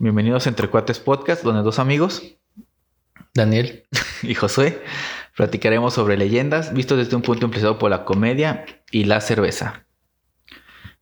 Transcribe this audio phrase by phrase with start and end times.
[0.00, 2.22] Bienvenidos a Entre Cuates Podcast, donde dos amigos,
[3.34, 3.84] Daniel.
[4.22, 4.80] y Josué,
[5.36, 9.84] platicaremos sobre leyendas vistos desde un punto empezado por la comedia y la cerveza.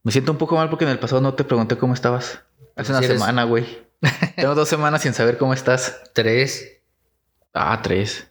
[0.03, 2.43] Me siento un poco mal porque en el pasado no te pregunté cómo estabas.
[2.75, 3.67] Hace una Si semana, güey.
[4.37, 6.01] Tengo dos semanas sin saber cómo estás.
[6.15, 6.81] Tres.
[7.53, 8.31] Ah, tres.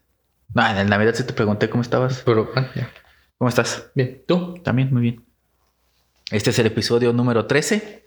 [0.55, 2.23] No, en el Navidad sí te pregunté cómo estabas.
[2.25, 2.89] Pero bueno, ya.
[3.37, 3.91] ¿Cómo estás?
[3.93, 4.23] Bien.
[4.27, 4.55] ¿Tú?
[4.63, 5.25] También, muy bien.
[6.31, 8.04] Este es el episodio número 13.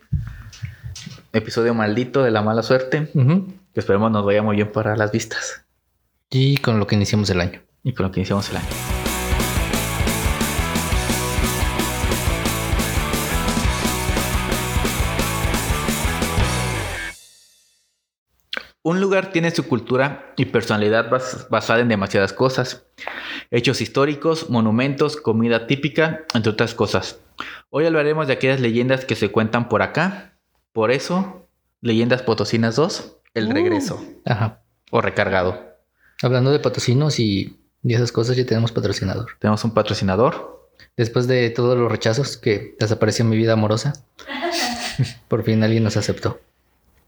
[1.32, 3.08] Episodio maldito de la mala suerte.
[3.74, 5.64] Que esperemos nos vaya muy bien para las vistas.
[6.30, 7.61] Y con lo que iniciamos el año.
[7.82, 8.66] Y con lo que iniciamos el año.
[18.82, 22.86] Un lugar tiene su cultura y personalidad bas- basada en demasiadas cosas.
[23.50, 27.20] Hechos históricos, monumentos, comida típica, entre otras cosas.
[27.70, 30.37] Hoy hablaremos de aquellas leyendas que se cuentan por acá.
[30.79, 31.49] Por eso,
[31.81, 33.53] Leyendas Potosinas 2, el Uh.
[33.53, 34.00] regreso.
[34.25, 34.61] Ajá.
[34.92, 35.75] O recargado.
[36.23, 39.27] Hablando de patrocinos y, y esas cosas, ya tenemos patrocinador.
[39.41, 40.70] Tenemos un patrocinador.
[40.97, 43.93] Después de todos los rechazos que desapareció en mi vida amorosa,
[45.27, 46.41] por fin alguien nos aceptó.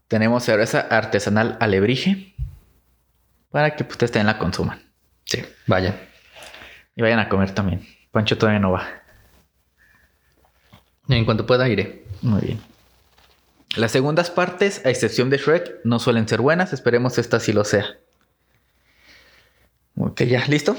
[0.09, 2.35] Tenemos cerveza artesanal alebrije.
[3.51, 4.81] Para que ustedes también la consuman.
[5.23, 5.45] Sí.
[5.67, 5.95] Vaya.
[6.97, 7.87] Y vayan a comer también.
[8.11, 8.85] Pancho todavía no va.
[11.07, 12.03] En cuanto pueda, iré.
[12.21, 12.70] Muy bien.
[13.75, 16.73] Las segundas partes, a excepción de Shrek, no suelen ser buenas.
[16.73, 17.85] Esperemos esta sí lo sea.
[19.97, 20.75] Ok, ya, ¿listo?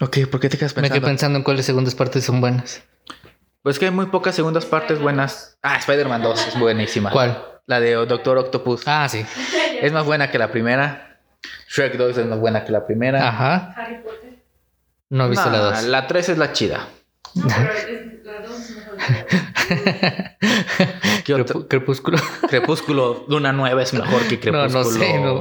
[0.00, 1.00] Ok, ¿por qué te quedas Me pensando?
[1.00, 2.82] quedé pensando en cuáles segundas partes son buenas.
[3.62, 5.56] Pues que hay muy pocas segundas partes buenas.
[5.62, 7.10] Ah, Spider-Man 2 es buenísima.
[7.10, 7.42] ¿Cuál?
[7.66, 8.82] La de Doctor Octopus.
[8.86, 9.24] Ah, sí.
[9.80, 11.18] Es más buena que la primera.
[11.68, 13.26] Shrek 2 es más buena que la primera.
[13.26, 13.74] Ajá.
[13.76, 14.42] Harry Potter.
[15.08, 15.82] No he visto Nah, la dos.
[15.84, 16.88] La 3 es la chida.
[17.34, 18.96] No, pero es, la dos es mejor
[21.68, 22.18] Crepúsculo.
[22.48, 24.68] Crepúsculo Luna Nueva es mejor que Crepúsculo.
[24.68, 24.84] no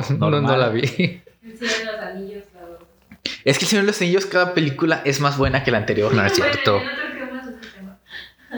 [0.04, 0.82] sé, no, no, no la vi.
[0.82, 2.44] El Señor de los Anillos.
[3.44, 6.14] Es que el Señor de los Anillos, cada película es más buena que la anterior.
[6.14, 6.82] No, es cierto.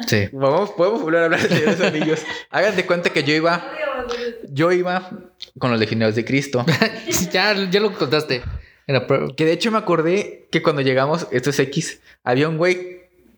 [0.07, 0.29] Sí.
[0.33, 2.21] Vamos, podemos volver a hablar de los Anillos.
[2.51, 3.65] Hagan de cuenta que yo iba,
[4.49, 5.09] yo iba
[5.59, 6.65] con los legionarios de Cristo.
[7.31, 8.43] ya, ya lo contaste.
[8.85, 9.05] Era
[9.35, 12.96] Que de hecho me acordé que cuando llegamos, esto es X, había un güey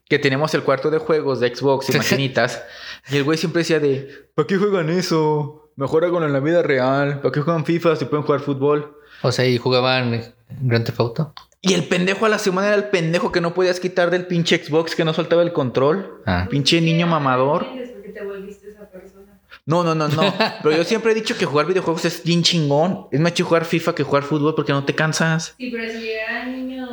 [0.09, 2.61] que teníamos el cuarto de juegos de Xbox y maquinitas.
[3.09, 5.71] y el güey siempre decía de, ¿para qué juegan eso?
[5.75, 7.21] Mejor háganlo en la vida real.
[7.21, 8.97] ¿Para qué juegan FIFA si pueden jugar fútbol?
[9.21, 10.21] O sea, y jugaban
[10.61, 11.33] Grand Theft Auto.
[11.61, 14.63] Y el pendejo a la semana era el pendejo que no podías quitar del pinche
[14.63, 16.21] Xbox que no soltaba el control.
[16.25, 16.47] Ah.
[16.49, 17.63] Pinche niño mamador.
[17.63, 19.39] entiendes por qué te volviste esa persona.
[19.65, 20.21] No, no, no, no.
[20.63, 23.07] Pero yo siempre he dicho que jugar videojuegos es bien chingón.
[23.11, 25.53] Es más chido jugar FIFA que jugar fútbol porque no te cansas.
[25.57, 26.89] Sí, pero si llegaran niños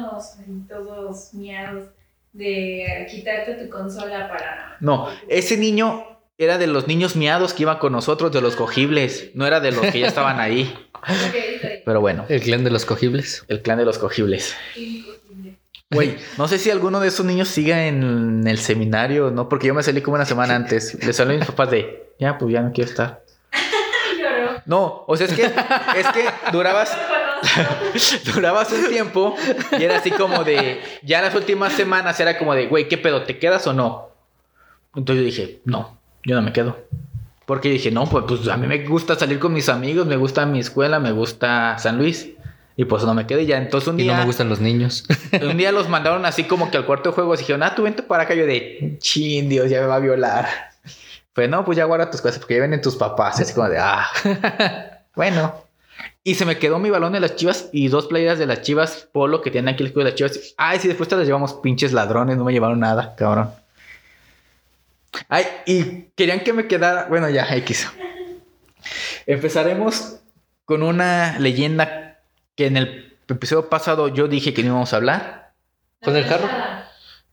[0.69, 1.89] todos miados
[2.37, 4.77] de quitarte tu consola para.
[4.81, 6.05] No, ese niño
[6.39, 9.31] era de los niños miados que iban con nosotros, de los cogibles.
[9.35, 10.73] No era de los que ya estaban ahí.
[11.85, 13.45] Pero bueno, El clan de los cogibles.
[13.49, 14.57] el clan de los cogibles.
[15.91, 19.49] Güey, no sé si alguno de esos niños siga en el seminario, ¿no?
[19.49, 20.95] Porque yo me salí como una semana antes.
[21.05, 23.23] Le salí a mis papás de, ya, pues ya no quiero estar.
[24.21, 24.63] Lloró.
[24.67, 26.91] No, o sea, es que, es que durabas,
[28.35, 29.37] durabas un tiempo
[29.79, 33.23] y era así como de, ya las últimas semanas era como de, güey, ¿qué pedo?
[33.23, 34.11] ¿Te quedas o no?
[34.95, 36.77] Entonces yo dije, no, yo no me quedo.
[37.45, 40.45] Porque dije, no, pues, pues a mí me gusta salir con mis amigos, me gusta
[40.47, 42.31] mi escuela, me gusta San Luis.
[42.79, 43.57] Y pues no me quedé ya.
[43.57, 45.07] Entonces un Y no día, me gustan los niños.
[45.43, 47.85] un día los mandaron así como que al cuarto de juegos y dijeron, ah, tú
[47.85, 48.35] vente para acá.
[48.35, 50.47] Yo de, chin, Dios, ya me va a violar.
[51.33, 53.41] Pues no, pues ya guarda tus cosas porque ya vienen tus papás.
[53.41, 54.07] Así como de, ah,
[55.15, 55.66] bueno.
[56.27, 59.09] Y se me quedó mi balón de las chivas y dos playeras de las chivas
[59.13, 60.55] polo que tienen aquí el escudo de las chivas.
[60.57, 63.53] Ay, sí, después te las llevamos pinches ladrones, no me llevaron nada, cabrón.
[65.29, 67.07] Ay, y querían que me quedara.
[67.09, 67.89] Bueno, ya, X.
[69.27, 70.17] Empezaremos
[70.65, 72.19] con una leyenda
[72.57, 75.53] que en el episodio pasado yo dije que no íbamos a hablar.
[76.03, 76.49] ¿Con el carro?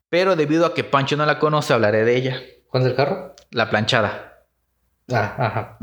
[0.09, 2.41] Pero debido a que Pancho no la conoce, hablaré de ella.
[2.67, 3.33] ¿Con el carro?
[3.49, 4.43] La planchada.
[5.11, 5.77] Ah, ajá.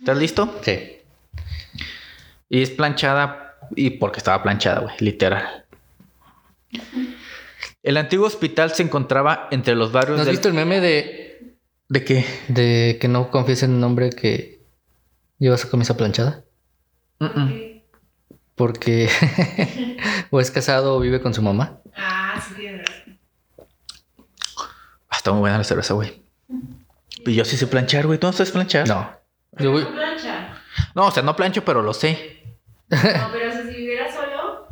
[0.00, 0.60] ¿Estás listo?
[0.60, 0.98] Sí.
[2.52, 5.64] Y es planchada y porque estaba planchada, güey, literal.
[7.82, 11.56] El antiguo hospital se encontraba entre los barrios ¿No has del- visto el meme de,
[11.88, 12.26] ¿De qué?
[12.48, 14.60] de que no confíes en un hombre que
[15.38, 16.44] lleva su camisa planchada?
[18.54, 19.08] Porque
[20.30, 21.78] o es casado o vive con su mamá.
[21.96, 22.66] Ah, sí.
[25.08, 26.22] Ah, está muy buena la cerveza, güey.
[27.24, 28.18] Y yo sí sé planchar, güey.
[28.18, 28.86] ¿Tú no sabes planchar?
[28.86, 29.10] No.
[29.58, 29.86] Yo voy-
[30.94, 32.42] No o sea, no plancho, pero lo sé.
[32.90, 32.98] No,
[33.32, 34.66] pero o sea, si vivieras solo,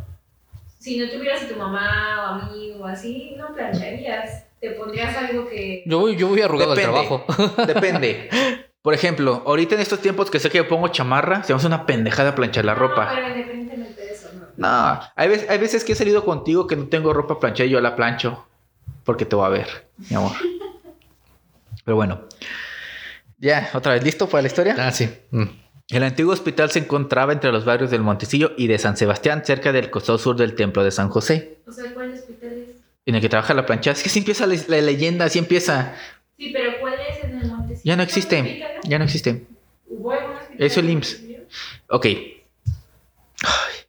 [0.78, 4.44] si no tuvieras a tu mamá o amigo o así, no plancharías.
[4.60, 5.82] Te pondrías algo que.
[5.86, 6.98] Yo voy, yo voy arrugado Depende.
[6.98, 7.64] al trabajo.
[7.66, 8.28] Depende.
[8.82, 11.66] Por ejemplo, ahorita en estos tiempos que sé que yo pongo chamarra, se me hace
[11.66, 13.10] una pendejada planchar la No, ropa.
[13.14, 14.46] pero independientemente de eso, no.
[14.56, 17.70] No, hay veces, hay veces que he salido contigo que no tengo ropa planchada y
[17.70, 18.46] yo la plancho.
[19.04, 20.32] Porque te voy a ver, mi amor.
[21.84, 22.20] Pero bueno.
[23.38, 24.76] Ya, otra vez, ¿listo para la historia?
[24.78, 25.10] Ah, sí.
[25.30, 25.44] Mm.
[25.90, 29.72] El antiguo hospital se encontraba entre los barrios del Montecillo y de San Sebastián, cerca
[29.72, 32.76] del costado sur del templo de San José, O sea, ¿cuál hospital es?
[33.06, 33.96] en el que trabaja la planchada.
[33.96, 35.94] Es que así empieza la, la leyenda, así empieza.
[36.38, 37.82] Sí, pero ¿cuál es en el Montecillo?
[37.84, 39.46] Ya no ¿Cuál existe, ya no existe.
[39.88, 41.20] ¿Hubo algún hospital Eso el en IMSS.
[41.88, 42.06] Ok,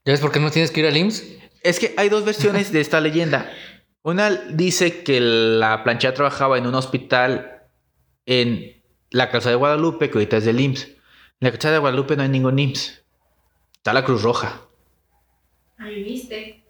[0.03, 1.23] ¿Ya ves por qué no tienes que ir al IMSS?
[1.61, 3.51] Es que hay dos versiones de esta leyenda.
[4.01, 7.61] Una dice que la planchada trabajaba en un hospital
[8.25, 8.81] en
[9.11, 10.87] la calzada de Guadalupe, que ahorita es del IMSS.
[11.41, 13.03] En la calzada de Guadalupe no hay ningún IMSS.
[13.77, 14.61] Está la Cruz Roja
[15.79, 16.63] Ahí viste.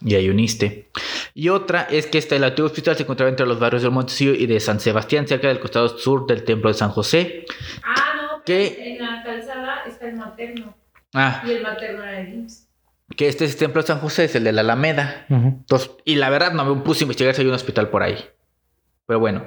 [0.00, 0.90] y hay un ISTE.
[1.34, 4.34] Y otra es que este, el antiguo hospital se encontraba entre los barrios del Montecillo
[4.34, 7.44] y de San Sebastián, cerca del costado sur del templo de San José.
[7.84, 10.76] Ah, no, pero en la calzada está el materno.
[11.14, 12.68] Ah, Y el materno era el IMSS.
[13.16, 15.26] que este templo de San José es el de la Alameda.
[15.28, 18.18] Entonces, y la verdad no me puse a investigar si hay un hospital por ahí.
[19.06, 19.44] Pero bueno,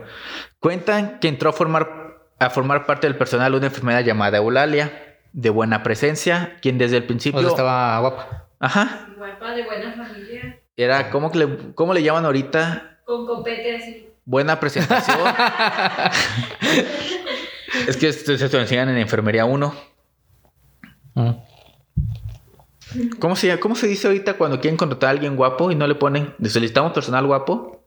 [0.60, 2.09] cuentan que entró a formar,
[2.40, 7.04] a formar parte del personal una enfermera llamada Eulalia, de buena presencia, quien desde el
[7.04, 7.42] O principio...
[7.42, 8.46] sea, estaba guapa.
[8.60, 10.60] Ajá, Guapa, de buena familia.
[10.76, 13.00] era, ¿cómo, que le, ¿cómo le llaman ahorita?
[13.06, 14.08] Con copete así.
[14.26, 15.18] Buena presentación.
[17.88, 19.74] es que esto se lo enseñan en enfermería 1.
[21.16, 21.30] Mm.
[23.20, 25.88] ¿Cómo se, llama- ¿Cómo se dice ahorita cuando quieren contratar a alguien guapo y no
[25.88, 27.84] le ponen, solicitamos personal guapo?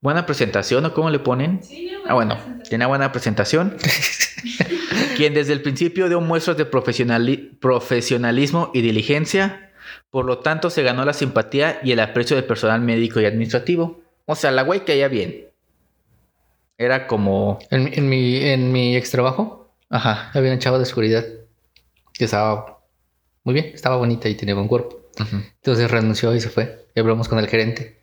[0.00, 1.62] Buena presentación o cómo le ponen?
[1.62, 2.57] Sí, no, Ah, bueno, presentación.
[2.68, 3.76] Tenía buena presentación.
[5.16, 9.72] Quien desde el principio dio muestras de profesionali- profesionalismo y diligencia,
[10.10, 14.00] por lo tanto se ganó la simpatía y el aprecio del personal médico y administrativo.
[14.26, 15.46] O sea, la güey caía bien.
[16.76, 17.58] Era como...
[17.70, 20.30] En, mi- en mi, en mi ex trabajo Ajá.
[20.34, 21.24] había una chava de seguridad
[22.12, 22.78] que estaba
[23.44, 25.00] muy bien, estaba bonita y tenía buen cuerpo.
[25.56, 26.86] Entonces renunció y se fue.
[26.94, 27.98] Y hablamos con el gerente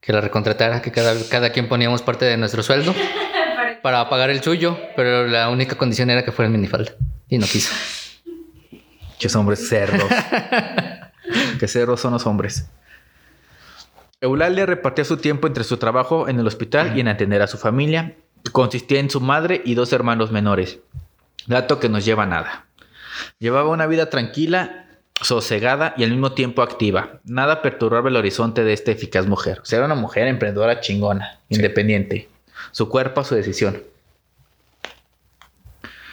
[0.00, 2.94] que la recontratara, que cada, cada quien poníamos parte de nuestro sueldo
[3.82, 6.92] Para- pagar el suyo, pero la única condición era que fuera en minifalda.
[7.28, 7.72] Y no quiso.
[9.10, 10.02] Muchos hombres cerdos.
[11.58, 12.68] que cerdos son los hombres.
[14.20, 17.58] Eulalia repartía su tiempo entre su trabajo en el hospital y en atender a su
[17.58, 18.14] familia.
[18.52, 20.78] Consistía en su madre y dos hermanos menores.
[21.46, 22.66] Dato que nos lleva a nada.
[23.38, 24.86] Llevaba una vida tranquila,
[25.20, 27.20] sosegada y al mismo tiempo activa.
[27.24, 29.60] Nada perturbaba el horizonte de esta eficaz mujer.
[29.60, 32.28] O sea, era una mujer emprendedora chingona, independiente.
[32.72, 33.82] Su cuerpo, su decisión.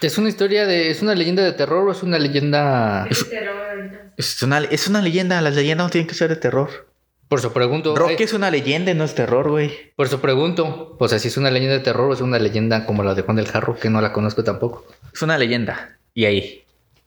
[0.01, 0.91] ¿Es una historia de...
[0.91, 3.05] ¿Es una leyenda de terror o es una leyenda...
[3.09, 4.13] Es terror ahorita.
[4.15, 5.41] Es una, es una leyenda.
[5.41, 6.87] Las leyendas no tienen que ser de terror.
[7.27, 7.95] Por eso pregunto...
[7.95, 9.91] Rocky ay, es una leyenda y no es terror, güey.
[9.95, 10.95] Por eso pregunto.
[10.97, 13.23] O sea, si es una leyenda de terror o es una leyenda como la de
[13.23, 14.85] Juan del Jarro, que no la conozco tampoco.
[15.13, 15.97] Es una leyenda.
[16.13, 16.63] Y ahí.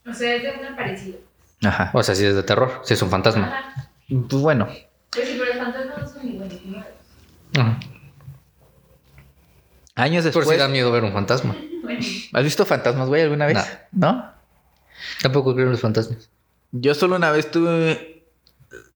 [0.08, 1.16] O sea, es de una parecida.
[1.64, 1.90] Ajá.
[1.94, 3.46] O sea, si es de terror, si es un fantasma.
[3.46, 3.90] Ajá.
[4.08, 4.68] Pues bueno.
[5.10, 6.60] Pues sí, pero los fantasmas no son iguales.
[6.64, 6.84] ¿no?
[7.60, 7.80] Ajá.
[10.02, 10.48] Años Por después.
[10.48, 11.56] si da miedo ver un fantasma.
[12.32, 13.58] ¿Has visto fantasmas, güey, alguna vez?
[13.92, 14.32] ¿No?
[15.20, 16.30] Tampoco creo en los fantasmas.
[16.72, 18.24] Yo solo una vez tuve.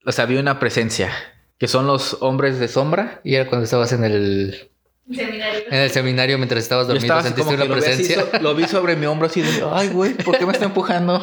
[0.04, 1.10] O sea, vi una presencia.
[1.58, 3.20] Que son los hombres de sombra.
[3.24, 4.70] Y era cuando estabas en el,
[5.10, 5.60] seminario.
[5.70, 8.26] en el seminario mientras estabas dormido, estaba sentiste una lo vi, así presencia.
[8.30, 11.22] so- lo vi sobre mi hombro así de, ay, güey, ¿por qué me está empujando?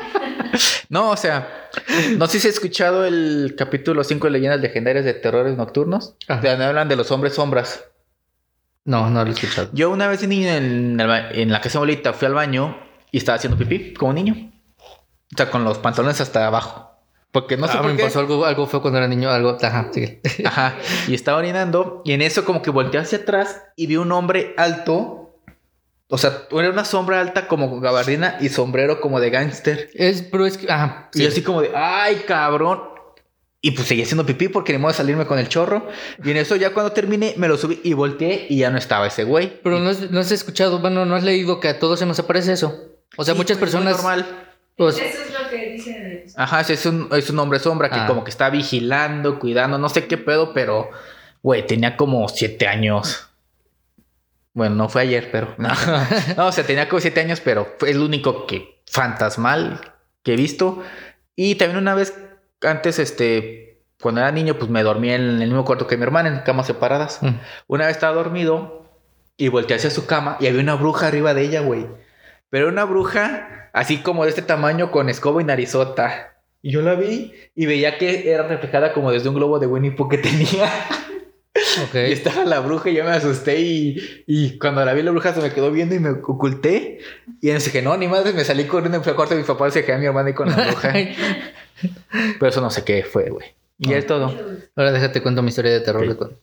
[0.88, 1.68] no, o sea,
[2.16, 6.14] no sé si has escuchado el capítulo 5 de Leyendas Legendarias de Terrores Nocturnos.
[6.28, 6.40] Ajá.
[6.42, 7.84] Donde hablan de los hombres sombras.
[8.84, 9.68] No, no lo he escuchado.
[9.72, 10.32] Yo una vez en,
[11.00, 12.76] el ba- en la casa abuelita fui al baño
[13.10, 14.50] y estaba haciendo pipí como niño.
[14.80, 16.90] O sea, con los pantalones hasta abajo.
[17.30, 18.02] Porque no sé Ah, por me qué.
[18.04, 19.56] pasó algo, algo feo cuando era niño, algo.
[19.62, 20.20] Ajá, sigue.
[20.44, 20.74] Ajá.
[21.08, 24.52] Y estaba orinando y en eso como que volteé hacia atrás y vi un hombre
[24.58, 25.18] alto.
[26.08, 29.88] O sea, era una sombra alta como con gabardina y sombrero como de gángster.
[29.94, 30.70] Es, pero es que.
[30.70, 31.08] Ajá.
[31.14, 32.80] Y yo así como de, ay, cabrón.
[33.64, 35.88] Y pues seguí haciendo pipí porque ni modo de salirme con el chorro.
[36.24, 39.06] Y en eso ya cuando terminé me lo subí y volteé y ya no estaba
[39.06, 39.60] ese güey.
[39.62, 42.18] Pero no has, no has escuchado, bueno, no has leído que a todos se nos
[42.18, 42.88] aparece eso.
[43.16, 43.94] O sea, Sí, muchas pues, personas.
[43.96, 44.26] normal.
[44.76, 46.24] pues, Eso es lo que dicen.
[46.36, 48.06] Ajá, sí, es un, es un hombre sombra que Ah.
[48.08, 50.90] como que está vigilando, cuidando, no sé qué pedo, pero,
[51.42, 53.28] güey, tenía como siete años.
[54.54, 55.54] Bueno, no fue ayer, pero...
[55.56, 55.68] No,
[56.36, 59.80] No, o sea, tenía como siete años, pero fue el único que fantasmal
[60.24, 60.82] que he visto.
[61.36, 62.12] Y también una vez,
[62.62, 66.28] antes, este, cuando era niño, pues me dormí en el mismo cuarto que mi hermana,
[66.28, 67.22] en camas separadas.
[67.22, 67.40] mm.
[67.68, 68.90] Una vez estaba dormido
[69.36, 71.86] y volteé hacia su cama y había una bruja arriba de ella, güey.
[72.50, 76.36] Pero una bruja así como de este tamaño con escoba y narizota.
[76.60, 79.92] Y yo la vi y veía que era reflejada como desde un globo de Winnie
[79.92, 80.68] Pooh que tenía.
[81.54, 85.34] Y estaba la bruja y yo me asusté y, y cuando la vi la bruja
[85.34, 87.00] se me quedó viendo y me oculté.
[87.40, 89.40] Y en ese que no, ni madre, me salí corriendo y fui a cuarto de
[89.40, 90.92] mi papá y se quedó mi hermana ahí con la bruja.
[92.38, 93.54] Pero eso no sé qué fue, güey.
[93.78, 94.34] Y es todo.
[94.76, 96.06] Ahora déjate cuento mi historia de terror.
[96.06, 96.34] De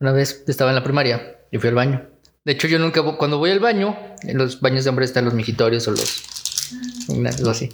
[0.00, 2.06] Una vez estaba en la primaria y fui al baño.
[2.44, 5.34] De hecho, yo nunca, cuando voy al baño, en los baños de hombres están los
[5.34, 6.22] mijitorios o los...
[7.08, 7.70] algo así.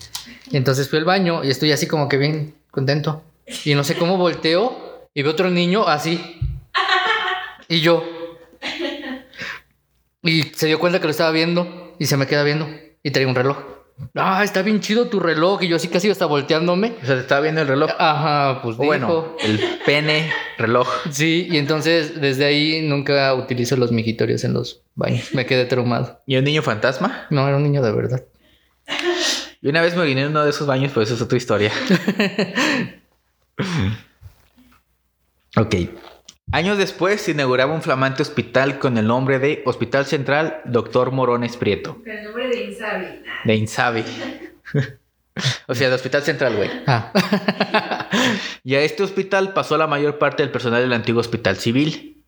[0.51, 3.23] Y entonces fui al baño y estoy así como que bien contento.
[3.65, 6.38] Y no sé cómo volteo y veo otro niño así.
[7.69, 8.03] Y yo.
[10.23, 12.69] Y se dio cuenta que lo estaba viendo y se me queda viendo
[13.03, 13.59] y traía un reloj.
[14.15, 15.63] Ah, está bien chido tu reloj.
[15.63, 16.95] Y yo así casi hasta volteándome.
[17.03, 17.91] O sea, te estaba viendo el reloj.
[17.99, 19.37] Ajá, pues O bueno, dijo.
[19.43, 20.89] el pene reloj.
[21.11, 25.35] Sí, y entonces desde ahí nunca utilizo los mijitorios en los baños.
[25.35, 26.23] Me quedé traumado.
[26.27, 27.27] ¿Y un niño fantasma?
[27.31, 28.25] No, era un niño de verdad.
[29.61, 31.73] Y una vez me vine en uno de esos baños, pero eso es otra historia.
[35.57, 35.75] ok.
[36.51, 41.11] Años después se inauguraba un flamante hospital con el nombre de Hospital Central Dr.
[41.13, 43.07] Morones Prieto, Con el nombre de Insabi.
[43.45, 44.05] de Insabi.
[45.69, 46.71] o sea, de Hospital Central, güey.
[46.87, 47.13] Ah,
[48.65, 52.23] Y a este hospital pasó la mayor parte del personal del antiguo hospital civil.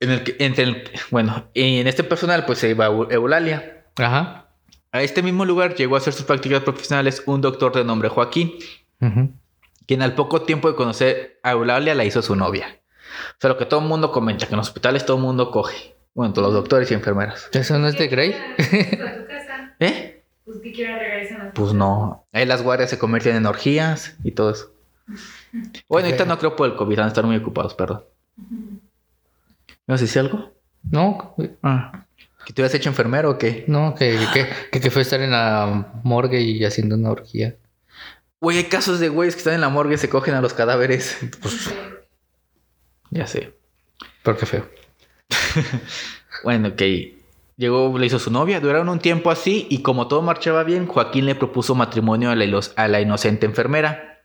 [0.00, 3.84] En el que, entre el- bueno, en este personal pues se iba Eu- Eulalia.
[3.96, 4.44] ajá.
[4.90, 8.54] A este mismo lugar llegó a hacer sus prácticas profesionales un doctor de nombre Joaquín,
[9.86, 12.77] quien al poco tiempo de conocer a Eulalia la hizo su novia.
[13.32, 15.50] O sea, lo que todo el mundo comenta, que en los hospitales todo el mundo
[15.50, 15.94] coge.
[16.14, 17.48] Bueno, todos los doctores y enfermeras.
[17.52, 18.32] ¿Eso no es de Grey?
[18.32, 19.74] ¿A tu casa?
[19.80, 20.24] ¿Eh?
[20.44, 22.26] Pues que quiera regresar a Pues no.
[22.32, 24.72] Ahí las guardias se convierten en orgías y todo eso.
[25.88, 28.04] Bueno, ahorita no creo por el COVID, van a estar muy ocupados, perdón.
[28.36, 30.52] ¿Me vas a decir algo?
[30.90, 32.04] No, Ah.
[32.44, 33.64] ¿Que te hubieras hecho enfermero o qué?
[33.66, 37.56] no, que, que, que, que fue estar en la morgue y haciendo una orgía.
[38.40, 40.52] Güey, hay casos de güeyes que están en la morgue y se cogen a los
[40.54, 41.18] cadáveres.
[41.20, 41.70] Sí.
[43.10, 43.54] Ya sé.
[44.22, 44.68] Pero qué feo.
[46.44, 46.82] Bueno, ok.
[47.56, 51.26] Llegó, le hizo su novia, duraron un tiempo así y como todo marchaba bien, Joaquín
[51.26, 54.22] le propuso matrimonio a la, a la inocente enfermera.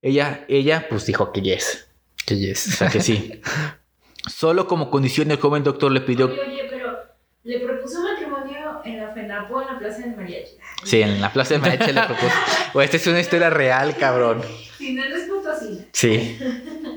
[0.00, 1.88] Ella, ella, pues dijo que yes.
[2.24, 2.60] Que O yes.
[2.60, 3.40] sea que sí.
[4.28, 6.26] Solo como condición el joven doctor le pidió...
[6.26, 6.96] Oye, oye, pero
[7.42, 10.52] le propuso matrimonio en la FENAPO, en la Plaza del Mariachi.
[10.84, 12.34] Sí, en la plaza de Mariachi le propuso...
[12.72, 14.42] Güey, esta es una historia real, cabrón.
[14.78, 15.86] Si no, no es Potosí.
[15.92, 16.38] Sí.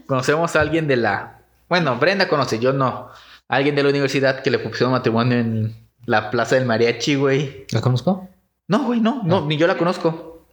[0.10, 1.42] Conocemos a alguien de la...
[1.70, 3.12] Bueno, Brenda conoce, yo no.
[3.48, 7.68] Alguien de la universidad que le propusieron matrimonio en la plaza del mariachi, güey.
[7.70, 8.28] ¿La conozco?
[8.68, 10.48] No, güey, no, no, ni yo la conozco.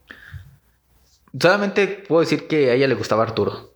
[1.40, 3.72] Solamente puedo decir que a ella le gustaba Arturo.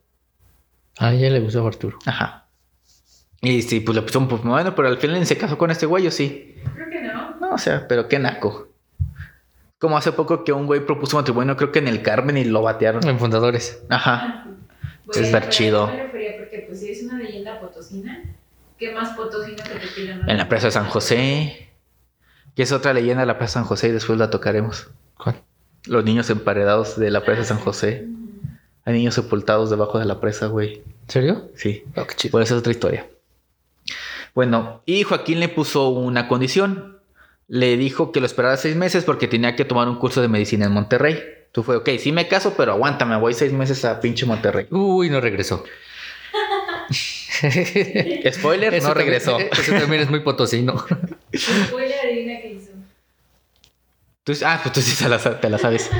[0.99, 1.99] A ella le gustó Arturo.
[2.05, 2.45] Ajá.
[3.41, 6.07] Y sí, pues le pusieron, pues bueno, pero al final se casó con este güey,
[6.07, 6.57] ¿o sí?
[6.75, 7.37] Creo que no.
[7.41, 8.69] No, o sea, pero qué naco.
[9.79, 12.61] Como hace poco que un güey propuso matrimonio, creo que en el Carmen y lo
[12.61, 13.09] batearon.
[13.09, 13.83] En fundadores.
[13.89, 14.47] Ajá.
[15.13, 15.87] Bueno, Está pero chido.
[15.89, 18.23] me refería porque, pues, si es una leyenda potosina,
[18.79, 20.11] ¿qué más potosino que te?
[20.31, 21.69] En la Plaza de San José.
[22.55, 24.89] Que es otra leyenda de la Plaza de San José y después la tocaremos.
[25.17, 25.37] ¿Cuál?
[25.87, 28.07] Los niños emparedados de la Plaza de San José.
[28.85, 30.77] Hay niños sepultados debajo de la presa, güey.
[30.77, 31.49] ¿En serio?
[31.55, 31.85] Sí.
[31.97, 32.33] Oh, qué chido.
[32.33, 33.07] Pues esa es otra historia.
[34.35, 36.99] Bueno, y Joaquín le puso una condición.
[37.49, 40.67] Le dijo que lo esperara seis meses porque tenía que tomar un curso de medicina
[40.67, 41.21] en Monterrey.
[41.53, 44.67] Tú fue, ok, sí me caso, pero aguántame, voy seis meses a pinche Monterrey.
[44.71, 45.65] Uy, no regresó.
[48.33, 49.39] Spoiler, Eso no también- regresó.
[49.53, 50.85] Eso también es muy potosino.
[51.37, 52.71] Spoiler, adivina qué hizo.
[54.23, 55.91] Tú- ah, pues tú sí te la sabes.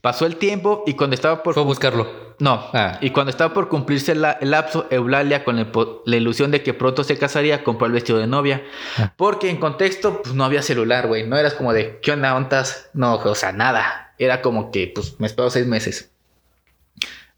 [0.00, 1.54] Pasó el tiempo y cuando estaba por...
[1.54, 2.30] Fue a buscarlo.
[2.38, 2.98] No, Ah.
[3.00, 5.68] y cuando estaba por cumplirse la- el lapso, Eulalia, con el
[6.06, 8.62] la ilusión de que pronto se casaría, compró el vestido de novia.
[8.98, 9.12] Ah.
[9.16, 11.26] Porque en contexto, pues no había celular, güey.
[11.26, 12.88] No eras como de, ¿qué onda, ontas?
[12.94, 14.09] No, o sea, nada.
[14.20, 16.10] Era como que, pues, me espero seis meses.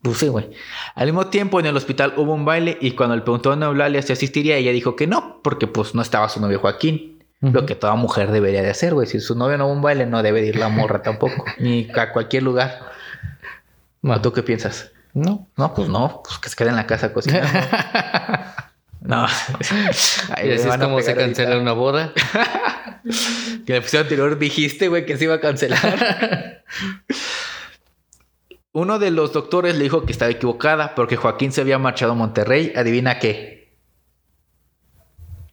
[0.03, 0.51] Pues sí, güey.
[0.97, 4.03] Al mismo tiempo, en el hospital hubo un baile y cuando le preguntó a Eulalia
[4.03, 7.23] si asistiría, ella dijo que no, porque pues no estaba su novio Joaquín.
[7.41, 9.07] Lo que toda mujer debería de hacer, güey.
[9.09, 11.45] Si su novio no va a un baile, no debe de ir la morra tampoco.
[11.59, 12.93] Ni a cualquier lugar.
[14.03, 14.91] ¿O tú qué piensas?
[15.15, 15.49] No.
[15.57, 17.49] No, pues no, pues que se quede en la casa cocinando.
[19.05, 19.27] No.
[20.37, 21.63] Ay, y así es van a como se pegar cancela ahorita.
[21.63, 22.13] una boda.
[23.03, 26.52] Que en el episodio anterior dijiste, güey, que se iba a cancelar.
[28.73, 32.15] Uno de los doctores le dijo que estaba equivocada porque Joaquín se había marchado a
[32.15, 32.73] Monterrey.
[32.75, 33.77] Adivina qué.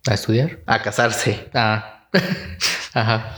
[0.07, 0.59] ¿A estudiar?
[0.65, 1.49] A casarse.
[1.53, 2.07] Ah.
[2.93, 3.35] Ajá.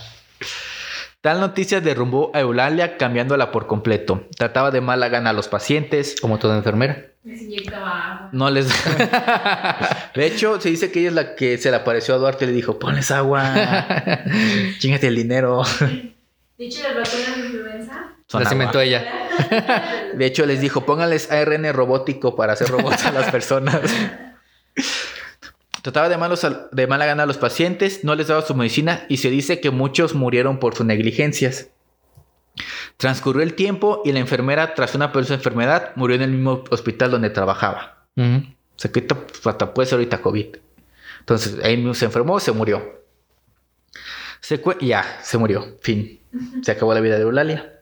[1.22, 4.28] Tal noticia derrumbó a Eulalia cambiándola por completo.
[4.38, 6.16] Trataba de mala gana a los pacientes.
[6.20, 7.12] Como toda enfermera.
[7.24, 8.30] Les inyectaba agua.
[8.32, 8.68] No les.
[10.16, 12.48] De hecho, se dice que ella es la que se le apareció a Duarte y
[12.48, 13.54] le dijo: Ponles agua.
[14.80, 15.62] Chingate el dinero.
[16.62, 18.14] Dicho las vacunas de influenza.
[18.28, 18.84] Son La cimentó agua.
[18.84, 20.12] ella.
[20.14, 23.82] De hecho, les dijo: Pónganles ARN robótico para hacer robots a las personas.
[25.82, 29.06] Trataba de, malos al- de mala gana a los pacientes, no les daba su medicina
[29.10, 31.70] y se dice que muchos murieron por sus negligencias.
[32.98, 37.10] Transcurrió el tiempo y la enfermera, tras una peor enfermedad, murió en el mismo hospital
[37.10, 38.06] donde trabajaba.
[38.16, 38.36] Ujú.
[38.36, 40.58] O sea, que ahorita, pues, hasta puede ser ahorita COVID.
[41.22, 43.02] Entonces, ahí mismo se enfermó, se murió.
[44.42, 45.78] Se ya, se murió.
[45.82, 46.21] Fin.
[46.62, 47.74] Se acabó la vida de Eulalia.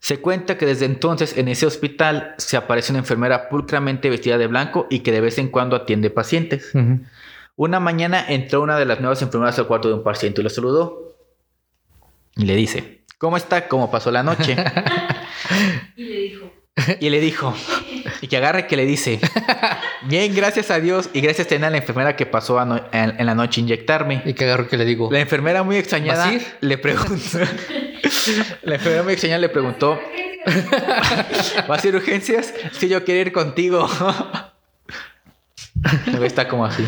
[0.00, 4.48] Se cuenta que desde entonces en ese hospital se aparece una enfermera pulcramente vestida de
[4.48, 6.72] blanco y que de vez en cuando atiende pacientes.
[7.54, 10.50] Una mañana entró una de las nuevas enfermeras al cuarto de un paciente y lo
[10.50, 11.14] saludó.
[12.34, 13.68] Y le dice, ¿cómo está?
[13.68, 14.56] ¿Cómo pasó la noche?
[15.96, 16.52] Y le dijo,
[17.00, 17.54] Y le dijo,
[18.22, 19.20] y que agarre que le dice,
[20.06, 23.26] bien, gracias a Dios y gracias también a la enfermera que pasó ano- en, en
[23.26, 24.22] la noche a inyectarme.
[24.24, 25.10] Y que agarro que le digo.
[25.12, 27.38] La enfermera muy extrañada le preguntó,
[28.62, 30.00] la enfermera muy extrañada le preguntó,
[31.68, 32.54] ¿vas a ir urgencias?
[32.72, 33.88] Sí, yo quiero ir contigo.
[36.22, 36.84] Está como así.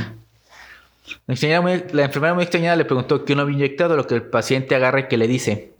[1.26, 4.14] La, extrañada muy- la enfermera muy extrañada le preguntó que uno había inyectado, lo que
[4.14, 5.72] el paciente agarra y que le dice,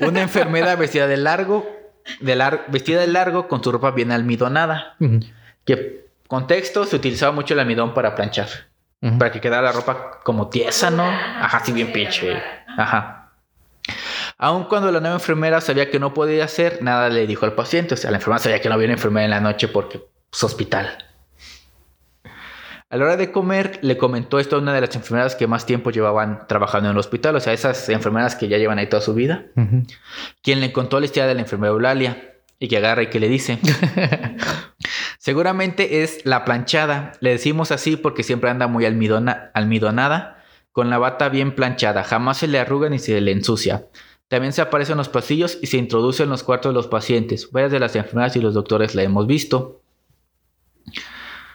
[0.00, 1.68] una enfermera vestida de largo,
[2.20, 4.96] de lar- vestida de largo con su ropa bien almidonada.
[5.64, 8.48] Que contexto se utilizaba mucho el almidón para planchar.
[9.18, 11.04] Para que quedara la ropa como tiesa, ¿no?
[11.04, 12.42] Ajá, sí, bien pinche.
[12.76, 13.30] Ajá.
[14.38, 17.94] Aun cuando la nueva enfermera sabía que no podía hacer, nada le dijo al paciente.
[17.94, 20.00] O sea, la enfermera sabía que no había una enfermera en la noche porque
[20.32, 21.04] es hospital.
[22.90, 25.66] A la hora de comer, le comentó esto a una de las enfermeras que más
[25.66, 27.36] tiempo llevaban trabajando en el hospital.
[27.36, 29.44] O sea, esas enfermeras que ya llevan ahí toda su vida.
[29.56, 29.82] Ujú.
[30.42, 32.34] Quien le contó la historia de la enfermera Eulalia.
[32.58, 33.58] Y que agarra y que le dice.
[35.18, 37.12] Seguramente es la planchada.
[37.20, 40.42] Le decimos así porque siempre anda muy almidona- almidonada,
[40.72, 42.04] con la bata bien planchada.
[42.04, 43.86] Jamás se le arruga ni se le ensucia.
[44.28, 47.50] También se aparece en los pasillos y se introduce en los cuartos de los pacientes.
[47.52, 49.80] Varias de las enfermeras y los doctores la hemos visto.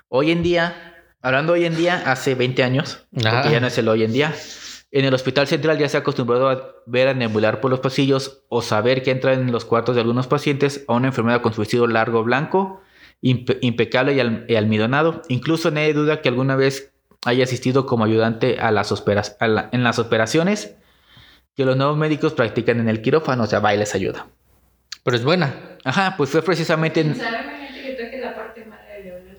[0.09, 0.92] Hoy en día,
[1.23, 4.33] hablando hoy en día, hace 20 años, porque ya no es el hoy en día.
[4.91, 8.43] En el hospital central ya se ha acostumbrado a ver a nebular por los pasillos
[8.49, 11.61] o saber que entra en los cuartos de algunos pacientes a una enfermera con su
[11.61, 12.81] vestido largo blanco,
[13.23, 15.23] impe- impecable y, al- y almidonado.
[15.29, 16.91] Incluso nadie duda que alguna vez
[17.25, 20.75] haya asistido como ayudante a las operas- a la- en las operaciones
[21.55, 24.27] que los nuevos médicos practican en el quirófano, o sea, va y les ayuda.
[25.03, 25.55] Pero es buena.
[25.83, 29.37] Ajá, pues fue precisamente en, ¿Sabe gente que toque la parte mala de Eulalia?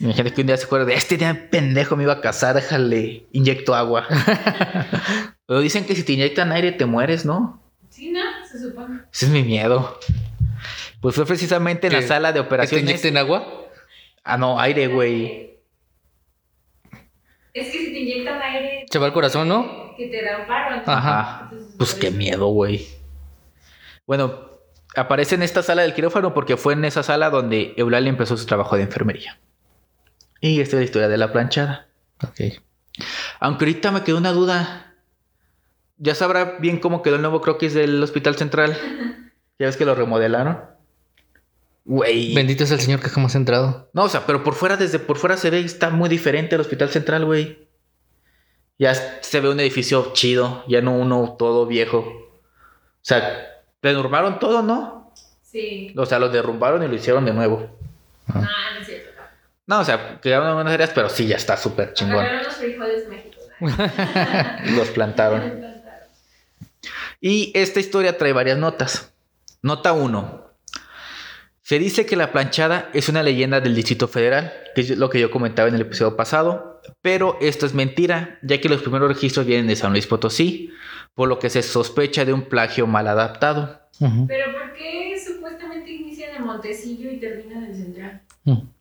[0.00, 3.26] Imagínate que un día se acuerda de este día pendejo me iba a casar, déjale,
[3.32, 4.06] inyecto agua.
[5.46, 7.62] Pero dicen que si te inyectan aire te mueres, ¿no?
[7.90, 8.20] Sí, ¿no?
[8.50, 9.00] Se supone.
[9.12, 9.98] Ese es mi miedo.
[11.02, 12.84] Pues fue precisamente en la sala de ¿Que te operaciones.
[12.84, 13.46] inyecten agua?
[14.24, 15.58] Ah, no, aire, güey.
[17.52, 18.86] Es que si te inyectan aire.
[18.90, 19.94] Se va al corazón, ¿no?
[19.96, 20.82] Que te da un paro.
[20.86, 21.48] Ajá.
[21.52, 22.86] Entonces, Pues qué miedo, güey.
[24.06, 24.48] Bueno,
[24.96, 28.46] aparece en esta sala del quirófano porque fue en esa sala donde Eulalia empezó su
[28.46, 29.38] trabajo de enfermería.
[30.40, 31.88] Y esta es la historia de la planchada.
[32.22, 32.60] Ok.
[33.40, 34.94] Aunque ahorita me quedó una duda.
[35.98, 38.76] Ya sabrá bien cómo quedó el nuevo croquis del Hospital Central.
[39.58, 40.58] Ya ves que lo remodelaron.
[41.84, 42.34] Güey.
[42.34, 43.90] Bendito es el Señor que jamás ha entrado.
[43.92, 46.62] No, o sea, pero por fuera, desde por fuera se ve, está muy diferente el
[46.62, 47.68] Hospital Central, güey.
[48.78, 51.98] Ya se ve un edificio chido, ya no uno todo viejo.
[51.98, 53.50] O sea,
[53.82, 55.12] derrumbaron todo, ¿no?
[55.42, 55.92] Sí.
[55.94, 57.68] O sea, lo derrumbaron y lo hicieron de nuevo.
[58.28, 59.09] Ah, no es cierto.
[59.70, 62.26] No, o sea, quedaron algunas áreas, pero sí, ya está súper chingón.
[62.42, 63.04] Los frijoles.
[63.60, 63.68] ¿no?
[64.76, 65.64] Los plantaron.
[67.20, 69.14] Y esta historia trae varias notas.
[69.62, 70.50] Nota 1.
[71.62, 75.20] Se dice que la planchada es una leyenda del Distrito Federal, que es lo que
[75.20, 79.46] yo comentaba en el episodio pasado, pero esto es mentira, ya que los primeros registros
[79.46, 80.72] vienen de San Luis Potosí,
[81.14, 83.82] por lo que se sospecha de un plagio mal adaptado.
[84.00, 88.22] Pero ¿por qué supuestamente inician en Montesillo y terminan en Central?
[88.44, 88.79] Sentido.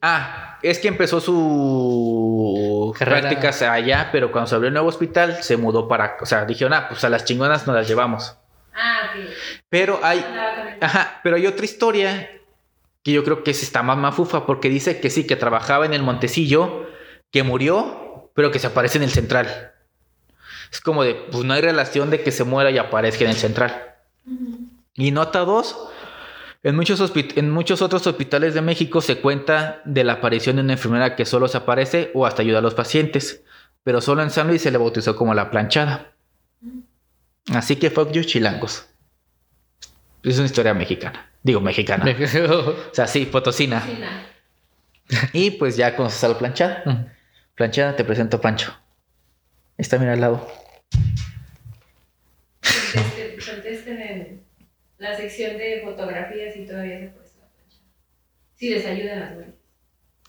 [0.00, 3.20] Ah, es que empezó su Carrera.
[3.20, 6.72] prácticas allá, pero cuando se abrió el nuevo hospital se mudó para, o sea, dijeron,
[6.72, 8.36] ah, pues a las chingonas nos las llevamos.
[8.74, 9.30] Ah, ok.
[9.68, 10.24] Pero hay,
[10.80, 12.30] Ajá, pero hay otra historia
[13.02, 15.94] que yo creo que esa está más mafufa porque dice que sí, que trabajaba en
[15.94, 16.86] el Montecillo,
[17.30, 19.72] que murió, pero que se aparece en el Central.
[20.70, 23.36] Es como de, pues no hay relación de que se muera y aparezca en el
[23.36, 23.94] Central.
[24.94, 25.88] Y nota dos,
[26.62, 30.62] en muchos, hospi- en muchos otros hospitales de México se cuenta de la aparición de
[30.62, 33.42] una enfermera que solo se aparece o hasta ayuda a los pacientes,
[33.84, 36.12] pero solo en San Luis se le bautizó como la planchada.
[37.52, 38.86] Así que fuck you chilangos.
[40.22, 41.30] Es una historia mexicana.
[41.42, 42.04] Digo mexicana.
[42.50, 43.82] O sea, sí, potosina.
[45.32, 46.82] Y pues ya conoces a la planchada.
[46.84, 47.06] Ujú.
[47.54, 48.74] Planchada, te presento a Pancho.
[49.78, 50.46] Está mira al lado.
[52.62, 54.42] Contesten, contesten en
[54.98, 57.78] la sección de fotografías y todavía se puede plancha.
[58.54, 59.54] Si les ayudan las mujeres.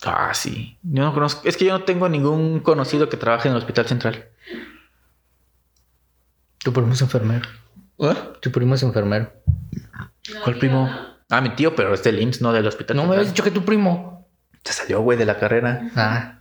[0.03, 0.77] Ah, sí.
[0.83, 1.47] Yo no conozco.
[1.47, 4.29] Es que yo no tengo ningún conocido que trabaje en el hospital central.
[6.59, 7.49] Tu primo es enfermero.
[7.99, 8.15] ¿Eh?
[8.41, 9.33] Tu primo es enfermero.
[10.33, 10.87] No, ¿Cuál primo?
[10.87, 11.09] ¿no?
[11.29, 13.51] Ah, mi tío, pero es del IMSS, no del hospital No me habías dicho que
[13.51, 14.27] tu primo.
[14.63, 15.91] Se salió, güey, de la carrera.
[15.95, 16.38] Ah.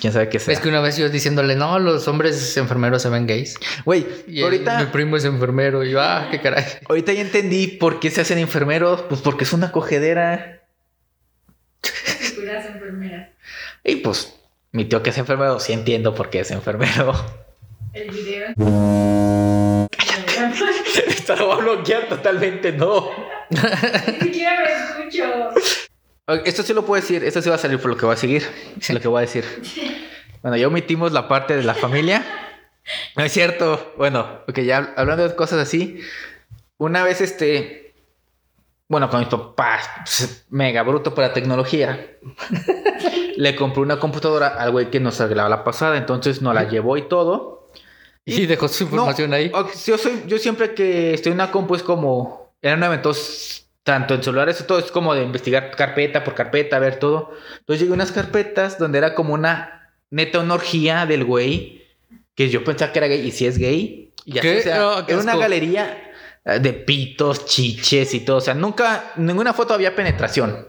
[0.00, 0.52] ¿Quién sabe qué sea?
[0.52, 3.56] Es que una vez yo diciéndole, no, los hombres enfermeros se ven gays.
[3.84, 4.78] Güey, Y él, ahorita...
[4.80, 5.84] mi primo es enfermero.
[5.84, 6.64] Y yo, ah, qué caray.
[6.88, 9.02] Ahorita ya entendí por qué se hacen enfermeros.
[9.02, 10.62] Pues porque es una cogedera.
[12.36, 13.30] Puras enfermeras.
[13.84, 14.34] Y pues,
[14.72, 17.14] mi tío que es enfermero, sí entiendo por qué es enfermero.
[17.92, 18.48] El video.
[21.06, 23.10] Esto lo va a bloquear totalmente, no.
[23.50, 23.58] Ni
[24.20, 25.50] siquiera me escucho.
[26.34, 28.18] Esto sí lo puedo decir, esto sí va a salir por lo que voy a
[28.18, 28.46] seguir.
[28.88, 29.44] Lo que voy a decir.
[30.42, 32.24] Bueno, ya omitimos la parte de la familia.
[33.14, 33.92] No es cierto.
[33.98, 36.00] Bueno, porque ya hablando de cosas así.
[36.78, 37.94] Una vez este.
[38.88, 42.16] Bueno, con mis papás, pues, mega bruto para tecnología.
[43.36, 45.98] Le compré una computadora al güey que nos arreglaba la pasada.
[45.98, 47.70] Entonces nos la llevó y todo.
[48.24, 49.52] Y dejó su información No, ahí.
[49.86, 52.54] Yo, soy, yo siempre que estoy en una compu es como.
[52.62, 56.78] Era un evento s- tanto en celulares todo, es como de investigar carpeta por carpeta,
[56.78, 57.32] ver todo.
[57.60, 61.80] Entonces llegué a unas carpetas donde era como una neta una orgía del güey.
[62.34, 64.12] Que yo pensaba que era gay y si es gay.
[64.24, 66.12] Y así, era una galería
[66.44, 68.36] eh, de pitos, chiches y todo.
[68.36, 70.66] O sea, nunca, ninguna foto había penetración.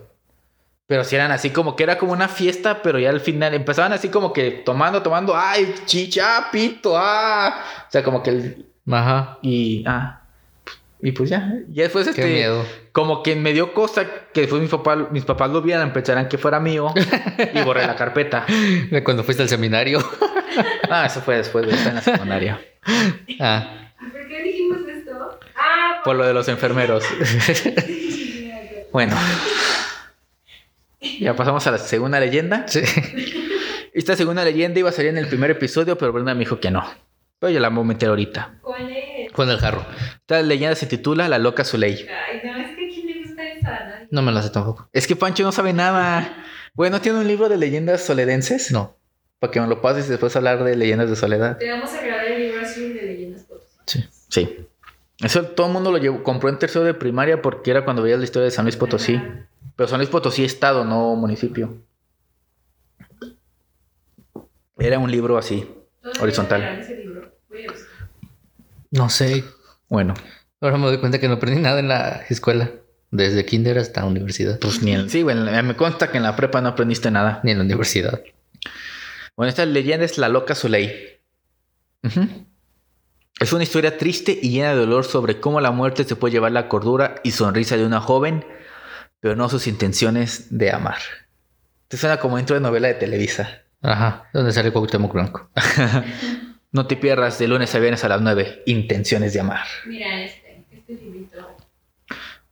[0.88, 3.94] Pero si eran así como que era como una fiesta, pero ya al final empezaban
[3.94, 7.64] así como que tomando, tomando, ay, chicha, pito, ah.
[7.88, 9.38] O sea, como que el, Ajá.
[9.42, 10.21] y ah,
[11.04, 12.66] y pues ya, ya después Qué este, miedo.
[12.92, 16.38] como que me dio cosa que después mis papás, mis papás lo vieran, pensaran que
[16.38, 16.94] fuera mío
[17.54, 18.46] y borré la carpeta.
[18.92, 20.00] De cuando fuiste al seminario.
[20.90, 22.60] Ah, eso fue después de estar en la secundaria.
[23.40, 23.90] ah.
[24.12, 25.40] ¿Por qué dijimos esto?
[25.56, 27.06] Ah, Por lo de los enfermeros.
[28.92, 29.16] Bueno.
[31.22, 32.66] Ya pasamos a la segunda leyenda.
[32.68, 32.82] Sí.
[33.94, 36.72] Esta segunda leyenda iba a salir en el primer episodio, pero Brenda me dijo que
[36.72, 36.84] no.
[37.40, 38.56] Pero yo la voy a meter ahorita.
[38.62, 39.01] ¿Cuál es?
[39.42, 39.84] Con el jarro.
[40.20, 42.08] Esta leyenda se titula La loca Zuley.
[42.08, 44.08] Ay, no, es que a quién le gusta esa, ¿no?
[44.12, 44.88] No me lo sé tampoco.
[44.94, 46.46] Es que Pancho no sabe nada.
[46.76, 48.72] Bueno, ¿tiene un libro de leyendas soledenses?
[48.72, 48.96] No.
[49.40, 51.58] Para que me lo pases y después hablar de leyendas de soledad.
[51.58, 53.78] Te vamos a grabar el libro azul de leyendas Potosí.
[53.88, 54.06] Sí.
[54.30, 54.68] Sí.
[55.24, 58.20] Eso todo el mundo lo llevó, compró en tercero de primaria porque era cuando veías
[58.20, 59.16] la historia de San Luis Potosí.
[59.16, 59.48] Ajá.
[59.76, 61.82] Pero San Luis Potosí estado, no municipio.
[64.78, 65.68] Era un libro así.
[66.20, 66.60] Horizontal.
[66.60, 67.32] me regalan ese libro.
[67.50, 67.92] Voy a buscar.
[68.92, 69.44] No sé.
[69.90, 70.14] Bueno,
[70.62, 72.70] Ahora me doy cuenta que no aprendí nada en la escuela.
[73.10, 74.60] Desde kinder hasta universidad.
[74.60, 75.10] pues ni en...
[75.10, 77.42] Sí, bueno, me consta que en la prepa no aprendiste nada.
[77.44, 78.22] Ni en la universidad.
[79.36, 80.92] Bueno, esta leyenda es La Loca Soleil.
[82.04, 82.46] Ujú.
[83.40, 86.52] Es una historia triste y llena de dolor sobre cómo la muerte se puede llevar
[86.52, 88.46] la cordura y sonrisa de una joven,
[89.20, 91.00] pero no sus intenciones de amar.
[91.88, 93.64] Te suena como intro de novela de Televisa.
[93.82, 94.30] Ajá.
[94.32, 95.50] ¿Dónde sale Cuauhtémoc Blanco?
[96.72, 98.64] No te pierdas de lunes a viernes a las 9.
[98.66, 99.66] Intenciones de amar.
[99.86, 101.58] Mira este, este librito.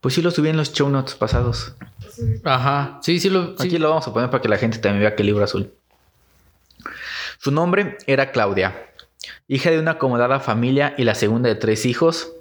[0.00, 1.74] Pues sí lo subí en los show notes pasados.
[2.44, 2.98] Ajá.
[3.02, 3.56] Sí, sí lo.
[3.58, 3.66] sí.
[3.66, 5.72] Aquí lo vamos a poner para que la gente también vea que libro azul.
[7.38, 8.90] Su nombre era Claudia,
[9.48, 12.32] hija de una acomodada familia y la segunda de tres hijos,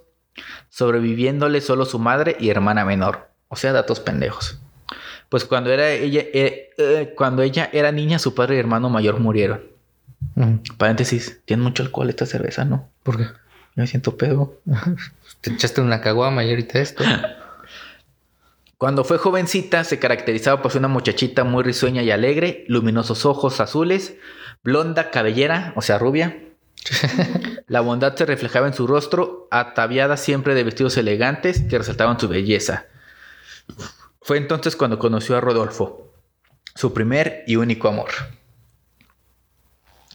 [0.69, 3.29] sobreviviéndole solo su madre y hermana menor.
[3.47, 4.59] O sea, datos pendejos.
[5.29, 9.19] Pues cuando era ella, eh, eh, cuando ella era niña, su padre y hermano mayor
[9.19, 9.78] murieron.
[10.77, 12.89] Paréntesis, tiene mucho alcohol esta cerveza, ¿no?
[13.03, 13.23] ¿Por qué?
[13.23, 13.31] Yo
[13.75, 14.59] me siento pedo.
[15.41, 17.03] Te echaste una caguama y ahorita esto.
[18.77, 23.59] Cuando fue jovencita, se caracterizaba por ser una muchachita muy risueña y alegre, luminosos ojos
[23.59, 24.15] azules,
[24.63, 26.45] blonda cabellera, o sea, rubia.
[27.67, 32.29] La bondad se reflejaba en su rostro, ataviada siempre de vestidos elegantes que resaltaban su
[32.29, 32.85] belleza.
[34.21, 36.13] Fue entonces cuando conoció a Rodolfo,
[36.73, 38.09] su primer y único amor.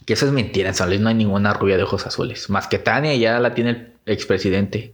[0.05, 2.49] Que eso es mentira, en San Luis no hay ninguna rubia de ojos azules.
[2.49, 4.93] Más que Tania, ya la tiene el expresidente.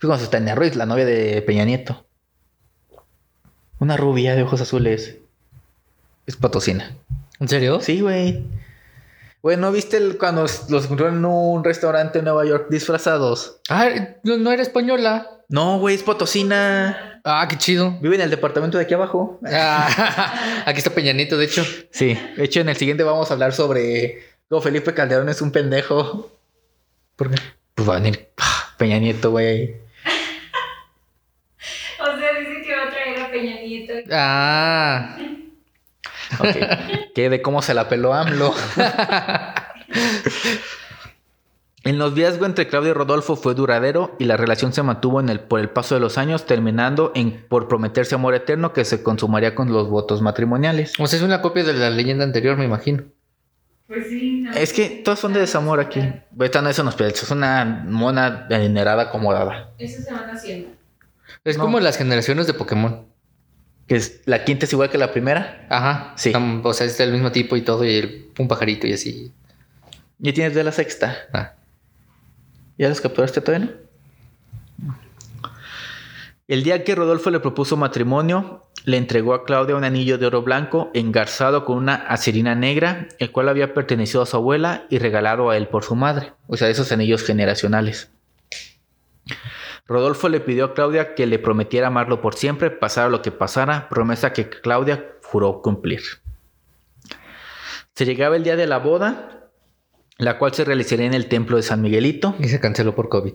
[0.00, 2.04] Con Tania Ruiz, la novia de Peña Nieto.
[3.78, 5.16] Una rubia de ojos azules.
[6.26, 6.96] Es patocina.
[7.40, 7.80] ¿En serio?
[7.80, 8.44] Sí, güey.
[9.42, 13.60] Güey, ¿no viste el- cuando los encontraron en un restaurante en Nueva York disfrazados?
[13.68, 13.88] Ah,
[14.24, 15.28] no, no era española.
[15.48, 17.17] No, güey, es potosina.
[17.30, 17.90] Ah, qué chido.
[18.00, 19.38] Vive en el departamento de aquí abajo.
[19.52, 21.62] Ah, aquí está Peñanito, de hecho.
[21.90, 25.52] Sí, de hecho en el siguiente vamos a hablar sobre cómo Felipe Calderón es un
[25.52, 26.32] pendejo.
[27.16, 27.36] ¿Por qué?
[27.74, 29.76] Pues va a venir ah, Peña Nieto, güey.
[32.00, 33.92] O sea, dice que va a traer a Peña Nieto.
[34.10, 35.18] Ah,
[36.38, 36.56] Ok.
[37.14, 38.54] que de cómo se la peló AMLO.
[41.88, 45.40] El noviazgo entre Claudia y Rodolfo fue duradero y la relación se mantuvo en el,
[45.40, 49.54] por el paso de los años, terminando en, por prometerse amor eterno que se consumaría
[49.54, 50.92] con los votos matrimoniales.
[50.98, 53.04] O sea, es una copia de la leyenda anterior, me imagino.
[53.86, 54.42] Pues sí.
[54.42, 54.52] no.
[54.52, 56.02] Es que todos son de desamor aquí.
[56.38, 59.70] Esta no es una especie, es una mona adinerada acomodada.
[59.78, 60.68] Eso se van haciendo.
[61.42, 61.64] Es No.
[61.64, 63.06] como las generaciones de Pokémon.
[63.86, 65.66] Que es, la quinta es igual que la primera.
[65.70, 66.12] Ajá.
[66.18, 66.34] Sí.
[66.62, 69.32] O sea, es del mismo tipo y todo, y el- un pajarito y así.
[70.20, 71.16] Y tienes de la sexta.
[71.32, 71.52] Ah.
[72.78, 73.74] ¿Ya los capturaste todavía?
[76.46, 80.42] El día que Rodolfo le propuso matrimonio, le entregó a Claudia un anillo de oro
[80.42, 85.50] blanco engarzado con una acerina negra, el cual había pertenecido a su abuela y regalado
[85.50, 86.32] a él por su madre.
[86.46, 88.10] O sea, esos anillos generacionales.
[89.86, 93.88] Rodolfo le pidió a Claudia que le prometiera amarlo por siempre, pasara lo que pasara,
[93.88, 96.02] promesa que Claudia juró cumplir.
[97.94, 99.37] Se llegaba el día de la boda,
[100.18, 102.34] la cual se realizaría en el templo de San Miguelito.
[102.38, 103.34] Y se canceló por COVID.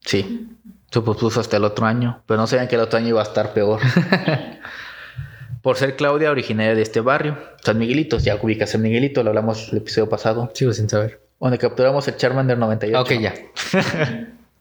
[0.00, 0.48] Sí,
[0.90, 3.24] se pospuso hasta el otro año, pero no sabían que el otro año iba a
[3.24, 3.80] estar peor.
[5.62, 9.72] Por ser Claudia originaria de este barrio, San Miguelito, ya ubicas San Miguelito, lo hablamos
[9.72, 11.22] el episodio pasado, Sigo sin saber.
[11.40, 12.98] donde capturamos el Charmander 98.
[12.98, 13.34] Ah, ok, ya.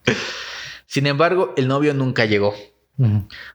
[0.85, 2.53] Sin embargo, el novio nunca llegó.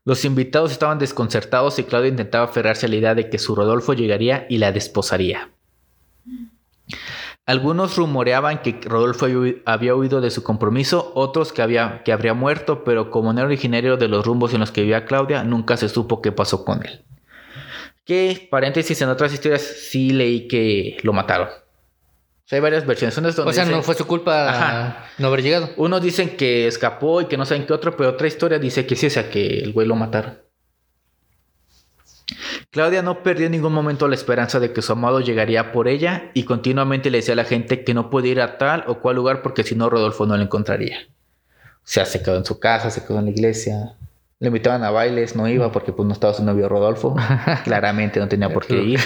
[0.04, 3.94] Los invitados estaban desconcertados y Claudia intentaba aferrarse a la idea de que su Rodolfo
[3.94, 5.48] llegaría y la desposaría.
[7.48, 12.12] Algunos rumoreaban que Rodolfo había hui- había huido de su compromiso, otros que, había, que
[12.12, 15.44] habría muerto, pero como no era originario de los rumbos en los que vivía Claudia,
[15.44, 17.04] nunca se supo qué pasó con él.
[18.04, 21.48] Que, paréntesis, en otras historias sí leí que lo mataron.
[21.48, 23.14] O sea, hay varias versiones.
[23.16, 25.06] Donde O sea, dicen- no fue su culpa Ajá.
[25.18, 25.70] no haber llegado.
[25.76, 28.94] Unos dicen que escapó y que no saben qué otro, pero otra historia dice que
[28.94, 30.38] sí, o sea, que el güey lo mataron.
[32.70, 36.30] Claudia no perdió en ningún momento la esperanza de que su amado llegaría por ella
[36.34, 39.16] y continuamente le decía a la gente que no podía ir a tal o cual
[39.16, 40.98] lugar porque si no Rodolfo no lo encontraría.
[41.76, 43.94] O sea, se quedó en su casa, se quedó en la iglesia.
[44.38, 47.16] Le invitaban a bailes, no iba porque pues no estaba su novio Rodolfo.
[47.64, 49.00] Claramente no tenía por qué ir.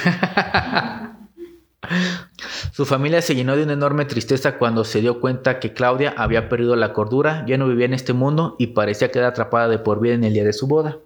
[2.73, 6.49] Su familia se llenó de una enorme tristeza cuando se dio cuenta que Claudia había
[6.49, 10.01] perdido la cordura, ya no vivía en este mundo y parecía quedar atrapada de por
[10.01, 10.99] vida en el día de su boda.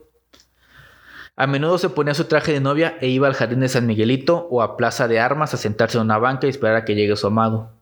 [1.37, 4.49] A menudo se ponía su traje de novia e iba al jardín de San Miguelito
[4.51, 7.15] o a Plaza de Armas a sentarse en una banca y esperar a que llegue
[7.17, 7.73] su amado.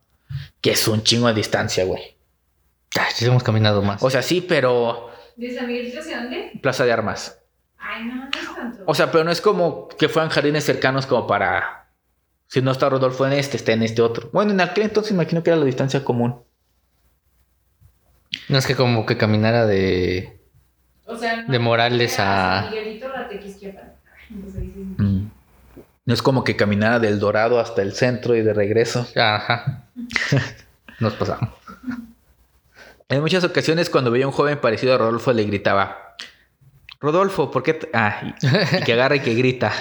[0.60, 2.16] Que es un chingo de distancia, güey.
[2.96, 4.02] Ay, sí hemos caminado más.
[4.02, 6.52] O sea, sí, pero ¿De San Miguelito hacia dónde?
[6.62, 7.40] Plaza de Armas.
[7.78, 8.82] Ay, no, no es tanto.
[8.86, 11.90] O sea, pero no es como que fueran jardines cercanos como para...
[12.46, 14.30] Si no está Rodolfo en este, está en este otro.
[14.32, 16.42] Bueno, en aquel entonces imagino que era la distancia común.
[18.48, 20.40] no es que como que caminara de...
[21.06, 23.92] O sea, no- de Morales a- Miguelito Tequisquiapan.
[24.30, 25.04] No.
[25.04, 25.30] Mm.
[26.06, 29.06] No es como que caminara del Dorado hasta el centro y de regreso.
[29.16, 29.84] Ajá.
[31.00, 31.50] Nos pasamos.
[33.08, 36.16] En muchas ocasiones cuando veía a un joven parecido a Rodolfo le gritaba,
[37.00, 37.74] Rodolfo, ¿por qué...
[37.74, 39.72] t-" Ah, y, y que agarra y que grita.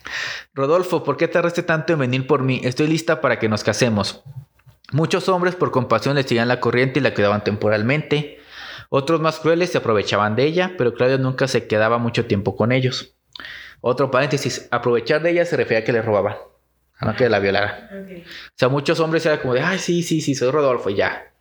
[0.54, 2.60] Rodolfo, ¿por qué tardaste tanto en venir por mí?
[2.64, 4.22] Estoy lista para que nos casemos.
[4.92, 8.40] Muchos hombres por compasión le seguían la corriente y la cuidaban temporalmente.
[8.88, 12.72] Otros más crueles se aprovechaban de ella, pero Claudia nunca se quedaba mucho tiempo con
[12.72, 13.16] ellos.
[13.80, 16.36] Otro paréntesis, aprovechar de ella se refería a que le robaban,
[17.00, 17.84] no que la violaran.
[17.84, 18.26] Ok.
[18.26, 21.32] O sea, muchos hombres era como de, ay, sí, sí, sí, soy Rodolfo, y ya.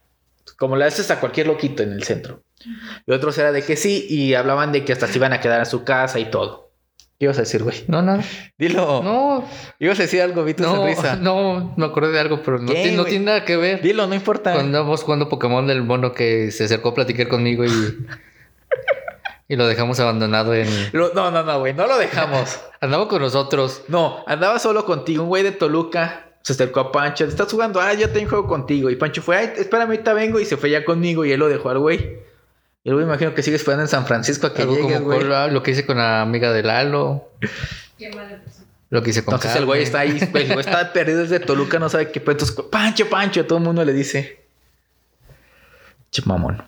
[0.57, 2.43] Como le haces a cualquier loquito en el centro.
[3.05, 5.59] Y otros era de que sí, y hablaban de que hasta se iban a quedar
[5.59, 6.64] en su casa y todo.
[7.17, 7.85] ¿Qué ibas a decir, güey?
[7.87, 8.23] No, nada.
[8.57, 9.01] Dilo.
[9.01, 9.47] No,
[9.79, 11.15] Ibas a decir algo, vi tu no, sonrisa.
[11.21, 13.11] no, me acordé de algo, pero no, ¿Qué, tiene, no güey?
[13.11, 13.81] tiene nada que ver.
[13.81, 14.51] Dilo, no importa.
[14.51, 17.69] Cuando andábamos jugando Pokémon del mono que se acercó a platicar conmigo y...
[19.47, 20.67] y lo dejamos abandonado en...
[20.91, 22.59] Lo- no, no, no, güey, no lo dejamos.
[22.81, 23.83] Andaba con nosotros.
[23.87, 26.33] No, andaba solo contigo, un güey de Toluca.
[26.41, 27.79] Se acercó a Pancho, ¿estás jugando?
[27.79, 28.89] Ah, yo tengo juego contigo.
[28.91, 30.39] Y Pancho fue, ay, espérame, ahorita vengo.
[30.39, 32.19] Y se fue ya conmigo y él lo dejó al güey.
[32.85, 35.19] Y luego imagino que sigue esperando en San Francisco a que Algo como güey.
[35.51, 37.29] Lo que hice con la amiga de Lalo,
[37.97, 38.67] Qué mala persona.
[38.91, 41.39] lo que hice con Entonces el güey está ahí, güey, el güey está perdido desde
[41.39, 42.33] Toluca, no sabe qué pedo.
[42.33, 44.45] Entonces, Pancho, Pancho, todo el mundo le dice.
[46.11, 46.61] Che mamón.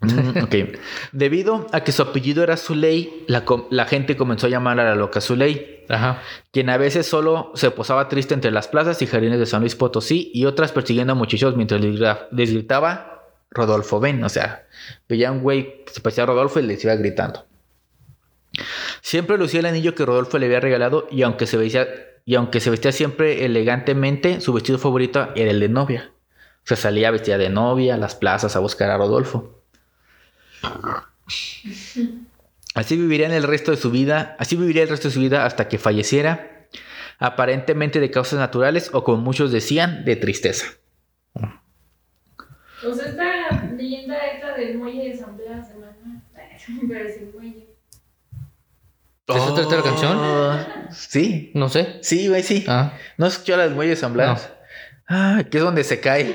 [0.00, 0.54] Mm, ok.
[1.12, 4.84] Debido a que su apellido era Zuley, la, com- la gente comenzó a llamar a
[4.84, 6.20] la loca Zuley, Ajá.
[6.52, 9.74] quien a veces solo se posaba triste entre las plazas y jardines de San Luis
[9.76, 13.11] Potosí y otras persiguiendo a muchachos mientras les gra- les gritaba
[13.54, 14.22] Rodolfo, ven.
[14.24, 14.66] O sea,
[15.08, 17.46] veía un güey que se parecía a Rodolfo y les iba gritando.
[19.00, 21.88] Siempre lucía el anillo que Rodolfo le había regalado y aunque se vestía,
[22.24, 26.12] y aunque se vestía siempre elegantemente, su vestido favorito era el de novia.
[26.64, 29.62] O sea, salía vestida de novia a las plazas a buscar a Rodolfo.
[32.74, 35.44] Así viviría en el resto de su vida, así viviría el resto de su vida
[35.44, 36.68] hasta que falleciera,
[37.18, 40.66] aparentemente de causas naturales o como muchos decían, de tristeza.
[42.84, 46.22] O sea, esta leyenda esta del muelle de San Blas de Maná.
[46.88, 47.66] Pero es el muelle.
[49.28, 50.16] ¿De eso trata la canción?
[50.18, 50.58] Oh,
[50.92, 51.50] Sí.
[51.54, 51.98] No sé.
[52.02, 52.64] Sí, güey, sí.
[52.68, 54.50] Ah, ¿No escuchó la del muelle de San Blas?
[55.08, 56.34] Ah, que es donde se cae.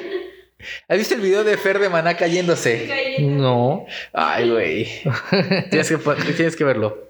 [0.88, 3.18] ¿Has visto el video de Fer de Maná cayéndose?
[3.20, 3.86] No.
[4.14, 4.88] Ay, güey.
[5.70, 7.10] tienes, que, pon- tienes que verlo.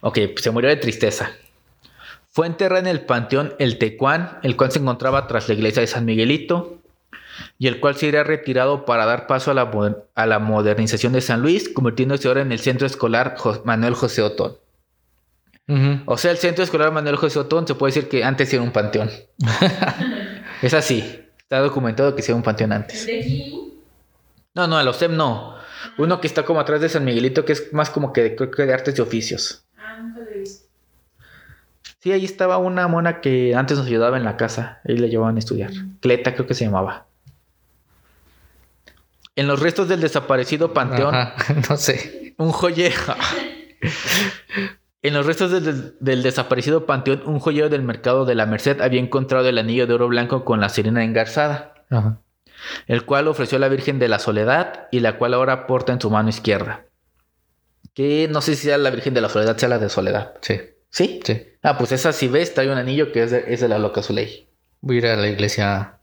[0.00, 1.30] Ok, pues se murió de tristeza.
[2.30, 5.86] Fue enterrada en el panteón El Tecuán, el cual se encontraba tras la iglesia de
[5.86, 6.82] San Miguelito,
[7.58, 9.70] y el cual sería retirado para dar paso a la,
[10.14, 14.22] a la modernización de San Luis, convirtiéndose ahora en el centro escolar Jo- Manuel José
[14.22, 14.56] Otón.
[16.06, 18.70] O sea, el centro escolar Manuel José Otón se puede decir que antes era un
[18.72, 19.10] panteón.
[20.62, 21.20] es así.
[21.38, 23.06] Está documentado que sea un panteón El antes.
[23.06, 23.74] de aquí.
[24.54, 25.54] No, no, el OSEM no.
[25.98, 28.50] Uno que está como atrás de San Miguelito, que es más como que de, creo
[28.50, 29.64] que de artes y oficios.
[29.76, 30.66] Ah, nunca lo he visto.
[32.00, 34.80] Sí, ahí estaba una mona que antes nos ayudaba en la casa.
[34.86, 35.70] Ahí la llevaban a estudiar.
[36.00, 37.06] Cleta creo que se llamaba.
[39.36, 42.34] En los restos del desaparecido panteón, Ajá, no sé.
[42.38, 42.94] un joyero.
[45.02, 49.00] en los restos del, del desaparecido panteón, un joyero del mercado de la Merced había
[49.00, 52.20] encontrado el anillo de oro blanco con la sirena engarzada, Ajá.
[52.86, 56.00] el cual ofreció a la Virgen de la Soledad y la cual ahora porta en
[56.00, 56.86] su mano izquierda.
[57.92, 60.34] Que no sé si sea la Virgen de la Soledad, sea la de Soledad.
[60.40, 61.20] Sí, ¿Sí?
[61.24, 61.42] sí.
[61.62, 64.02] Ah, pues esa si ves, trae un anillo que es de, es de la loca
[64.02, 64.48] Zuley.
[64.80, 65.93] Voy a ir a la iglesia.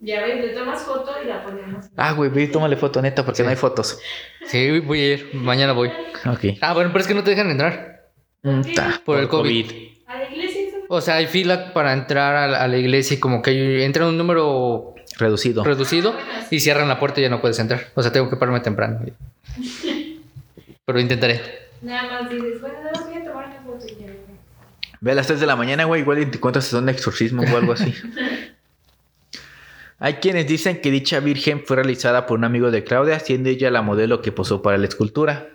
[0.00, 1.86] Ya ves, le tomas foto y la ponemos.
[1.96, 3.42] Ah, güey, ve, tómale foto neta porque Sí.
[3.42, 3.98] no hay fotos.
[4.46, 5.30] Sí, voy a ir.
[5.34, 5.88] Mañana voy.
[6.26, 6.56] Ok.
[6.62, 8.08] Ah, bueno, pero es que no te dejan entrar.
[9.04, 9.70] Por el COVID.
[10.06, 10.60] A la iglesia.
[10.88, 14.08] O sea, hay fila para entrar a la, a la iglesia y como que entra
[14.08, 15.62] un número Reducido.
[15.64, 17.88] reducido Ah, y cierran la puerta y ya no puedes entrar.
[17.94, 19.00] O sea, tengo que pararme temprano.
[20.86, 21.40] Pero intentaré.
[21.82, 24.06] Nada más dices, bueno, nada más voy a tomar una foto y ya.
[25.00, 27.42] Ve a las 3 de la mañana, güey, igual y te encuentras en un exorcismo
[27.42, 27.94] o algo así.
[30.00, 33.70] Hay quienes dicen que dicha virgen fue realizada por un amigo de Claudia, siendo ella
[33.70, 35.50] la modelo que posó para la escultura.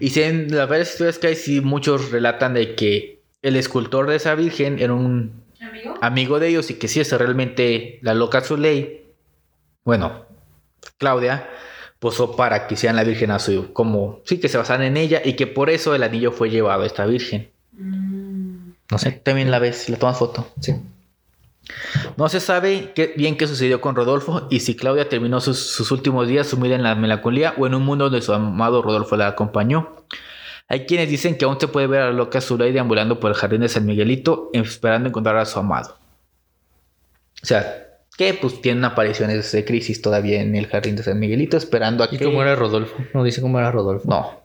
[0.00, 4.08] Y si en las varias historias que hay, sí, muchos relatan de que el escultor
[4.08, 5.94] de esa virgen era un ¿Amigo?
[6.00, 9.04] amigo de ellos y que sí es realmente la loca Zuley.
[9.84, 10.26] Bueno,
[10.98, 11.48] Claudia
[11.98, 15.22] posó para que hicieran la virgen a su, como, sí, que se basaran en ella
[15.24, 17.50] y que por eso el anillo fue llevado a esta virgen.
[17.72, 18.70] Mm.
[18.90, 19.10] No sé.
[19.10, 20.52] También la ves, le tomas foto.
[20.60, 20.74] Sí.
[22.16, 25.90] No se sabe qué, bien qué sucedió con Rodolfo y si Claudia terminó sus, sus
[25.90, 29.28] últimos días sumida en la melancolía o en un mundo donde su amado Rodolfo la
[29.28, 30.04] acompañó.
[30.68, 33.36] Hay quienes dicen que aún se puede ver a la loca Zuley deambulando por el
[33.36, 35.96] jardín de San Miguelito esperando encontrar a su amado.
[37.42, 41.56] O sea, que pues tienen apariciones de crisis todavía en el jardín de San Miguelito
[41.56, 42.24] esperando a ¿Y que...
[42.24, 42.96] cómo era Rodolfo?
[43.14, 44.08] No dice cómo era Rodolfo.
[44.08, 44.42] No,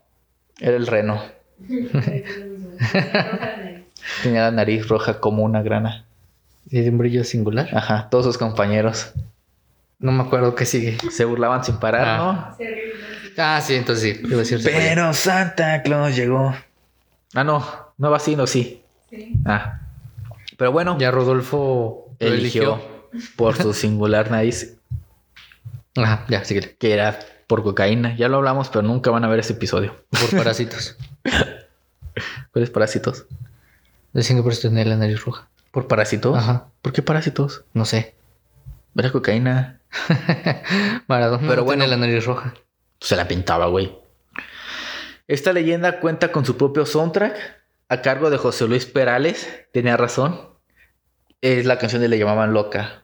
[0.59, 1.21] era el reno.
[4.23, 6.05] Tenía la nariz roja como una grana.
[6.71, 7.69] ¿Tiene un brillo singular?
[7.77, 9.11] Ajá, todos sus compañeros
[9.99, 10.97] No me acuerdo qué sigue.
[11.11, 12.55] se burlaban sin parar, Ah.
[12.57, 12.65] ¿no?
[13.37, 14.21] Ah, sí, entonces sí.
[14.25, 16.55] Iba a decir Pero Santa Claus llegó.
[17.35, 17.65] Ah, no,
[17.97, 18.81] no va así, no, sí.
[19.09, 19.35] Sí.
[19.45, 19.81] Ah.
[20.57, 22.75] Pero bueno, Ya Rodolfo lo eligió,
[23.13, 23.29] eligió.
[23.35, 24.77] por su singular nariz,
[25.97, 26.75] Ajá, ya, síguele.
[26.79, 28.15] que era por cocaína.
[28.15, 30.03] Ya lo hablamos, pero nunca van a ver ese episodio.
[30.09, 30.95] Por parásitos.
[32.53, 33.25] ¿Cuáles parásitos?
[34.13, 35.47] Decían que por eso tenía la nariz roja.
[35.71, 36.37] ¿Por parásitos?
[36.37, 36.67] Ajá.
[36.81, 37.63] ¿Por qué parásitos?
[37.73, 38.15] No sé.
[38.95, 39.79] Era cocaína.
[41.07, 41.87] Maradona Pero no bueno.
[41.87, 42.53] la nariz roja.
[42.99, 43.97] Se la pintaba, güey.
[45.27, 47.35] Esta leyenda cuenta con su propio soundtrack
[47.89, 49.65] a cargo de José Luis Perales.
[49.71, 50.49] Tenía razón.
[51.39, 53.03] Es la canción de Le llamaban loca.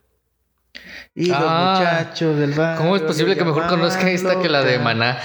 [1.16, 2.78] Y los Ah, muchachos del barrio.
[2.78, 4.78] ¿Cómo es posible le que mejor conozca esta que la de?
[4.78, 5.18] Maná?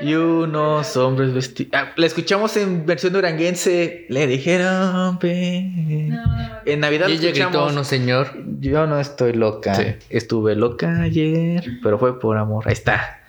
[0.00, 1.72] Y unos hombres vestidos.
[1.96, 4.06] la escuchamos en versión duranguense.
[4.08, 5.18] Le dijeron.
[5.20, 6.08] "Ven".
[6.10, 6.56] No, no, no.
[6.64, 7.52] En Navidad Y la ella escuchamos.
[7.56, 8.32] gritó, no señor.
[8.60, 9.74] Yo no estoy loca.
[9.74, 9.94] Sí.
[10.10, 12.64] Estuve loca ayer, pero fue por amor.
[12.66, 13.20] Ahí está.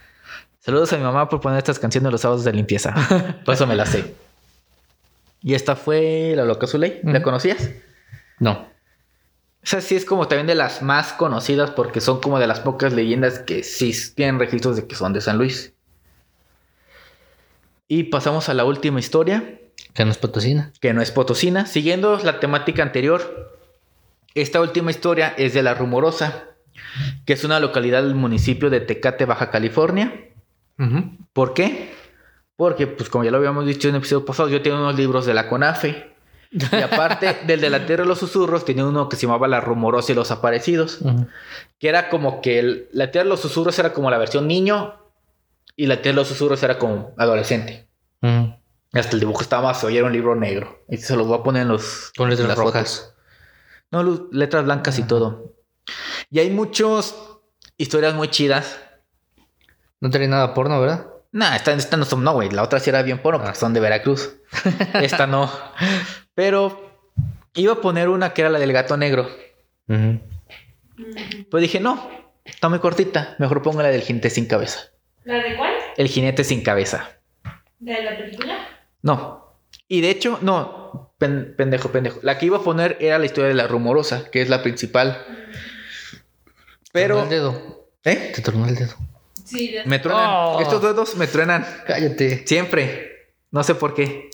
[0.60, 2.94] Saludos a mi mamá por poner estas canciones los sábados de limpieza.
[3.46, 4.14] Por eso me las sé.
[5.42, 7.00] Y esta fue La Loca Zuley.
[7.04, 7.70] ¿La conocías?
[8.40, 8.68] No.
[9.64, 12.92] Esa sí es como también de las más conocidas porque son como de las pocas
[12.92, 15.74] leyendas que sí tienen registros de que son de San Luis.
[17.88, 19.60] Y pasamos a la última historia,
[19.94, 20.72] Que nos patrocina.
[20.82, 21.66] que no es potosina.
[21.66, 23.54] Siguiendo la temática anterior,
[24.36, 26.46] esta última historia es de La Rumorosa,
[27.26, 30.14] que es una localidad del municipio de Tecate, Baja California.
[31.34, 31.92] ¿Por qué?
[32.56, 35.26] Porque, pues como ya lo habíamos dicho en el episodio pasado, yo tenía unos libros
[35.26, 36.12] de la CONAFE.
[36.52, 39.60] Y aparte del de la Tierra de los Susurros, tenía uno que se llamaba La
[39.62, 41.00] Rumorosa y los Aparecidos.
[41.80, 44.96] Que era como que el- la Tierra de los Susurros era como la versión niño
[45.78, 47.88] y la Tierra de los Susurros era como adolescente.
[48.92, 50.84] Hasta el dibujo estaba más y era un libro negro.
[50.90, 52.12] Y se los voy a poner en los...
[52.18, 52.98] Con letras las rojas.
[52.98, 53.14] fotos.
[53.92, 55.54] No, letras blancas y todo.
[56.32, 57.16] Y hay muchos
[57.78, 58.80] historias muy chidas.
[60.02, 61.08] No tenía nada porno, ¿verdad?
[61.32, 62.50] Nah, esta, esta no son, no, güey.
[62.50, 64.38] La otra sí era bien porno, porque son de Veracruz.
[64.96, 65.52] esta no.
[66.34, 66.92] Pero
[67.54, 69.30] iba a poner una que era la del gato negro.
[71.52, 72.10] Pues dije, no,
[72.44, 73.36] está muy cortita.
[73.38, 74.92] Mejor pongo la del jinete sin cabeza.
[75.28, 75.74] ¿La de cuál?
[75.98, 77.10] El jinete sin cabeza.
[77.80, 78.58] ¿De la película?
[79.02, 79.60] No.
[79.88, 81.14] Y de hecho, no.
[81.18, 82.20] pen- pendejo, pendejo.
[82.24, 85.24] La que iba a poner era la historia de la rumorosa, que es la principal.
[85.26, 85.44] Tronó
[86.84, 87.26] el Pero.
[87.26, 87.90] dedo.
[88.06, 88.32] ¿Eh?
[88.34, 88.96] Te tronó el dedo.
[89.44, 89.86] Sí, de...
[89.86, 90.26] Me truenan.
[90.30, 90.60] Oh.
[90.62, 91.66] Estos dedos me truenan.
[91.86, 92.48] Cállate.
[92.48, 93.34] Siempre.
[93.52, 94.30] No sé por qué.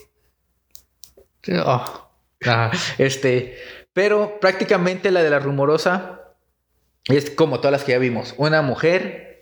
[1.66, 2.10] Oh.
[2.46, 2.72] Ajá.
[2.98, 3.58] Este.
[3.94, 6.22] Pero prácticamente la de la rumorosa
[7.06, 8.34] es como todas las que ya vimos.
[8.38, 9.33] Una mujer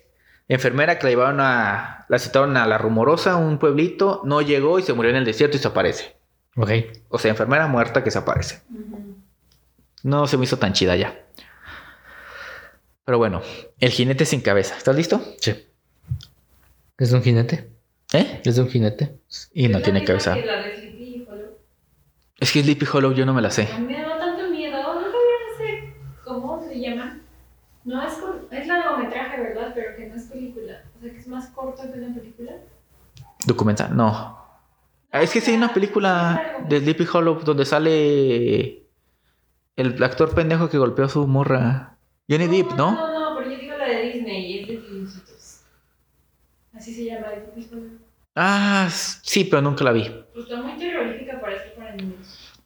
[0.48, 2.06] enfermera que la llevaron a.
[2.08, 4.22] La citaron a la rumorosa, un pueblito.
[4.24, 6.16] No llegó y se murió en el desierto y se aparece.
[6.56, 6.70] Ok.
[7.08, 8.62] O sea, enfermera muerta que se aparece.
[10.02, 11.24] No se me hizo tan chida ya.
[13.04, 13.42] Pero bueno,
[13.78, 14.76] el jinete sin cabeza.
[14.76, 15.20] ¿Estás listo?
[15.40, 15.68] Sí.
[16.98, 17.70] ¿Es un jinete?
[18.12, 18.40] ¿Eh?
[18.44, 19.18] ¿Es un jinete?
[19.52, 20.34] Y no tiene cabeza.
[20.34, 21.58] que la de Sleepy Hollow.
[22.38, 24.76] Es que Sleepy Hollow yo no me la sé mí me da tanto miedo.
[24.82, 27.20] No no sé cómo se llama.
[27.84, 28.14] No es,
[28.50, 29.72] es largometraje, ¿verdad?
[29.74, 30.82] Pero que no es película.
[30.96, 32.52] O sea, que es más corto que una película.
[33.44, 34.38] Documental, no.
[35.10, 38.86] Es que sí hay una película de Sleepy Hollow donde sale
[39.76, 41.98] el actor pendejo que golpeó a su morra.
[42.30, 42.92] Johnny Depp, ¿no?
[42.92, 45.62] No, no, pero yo digo la de Disney y es de dibujitos.
[46.72, 47.26] Así se llama.
[47.52, 47.98] Sleepy Hollow.
[48.34, 50.08] Ah, sí, pero nunca la vi.
[50.32, 52.62] Pues está muy terrorífica para para niños.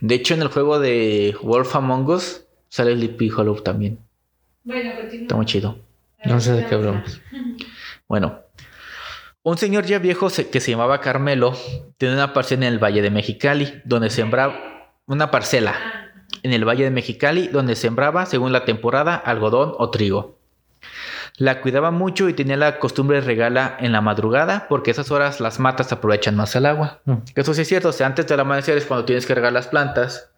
[0.00, 3.98] De hecho, en el juego de Wolf Among Us sale Sleepy Hollow también.
[4.64, 5.22] Bueno, continúa.
[5.22, 5.78] Está muy chido.
[6.24, 7.20] No sé de qué hablamos.
[8.08, 8.40] Bueno,
[9.42, 11.56] un señor ya viejo que se llamaba Carmelo
[11.98, 16.06] tenía una parcela en el Valle de Mexicali, donde sembraba una parcela Ah,
[16.42, 20.38] en el Valle de Mexicali, donde sembraba, según la temporada, algodón o trigo.
[21.36, 25.40] La cuidaba mucho y tenía la costumbre de regarla en la madrugada, porque esas horas
[25.40, 27.00] las matas aprovechan más el agua.
[27.04, 27.14] Mm.
[27.34, 29.68] Eso sí es cierto, o sea, antes del amanecer es cuando tienes que regar las
[29.68, 30.30] plantas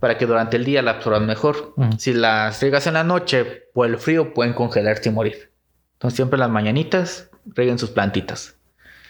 [0.00, 1.74] para que durante el día la absorban mejor.
[1.76, 1.92] Mm.
[1.98, 5.52] Si las riegas en la noche, por el frío pueden congelarse y morir.
[5.94, 8.56] Entonces siempre las mañanitas reguen sus plantitas.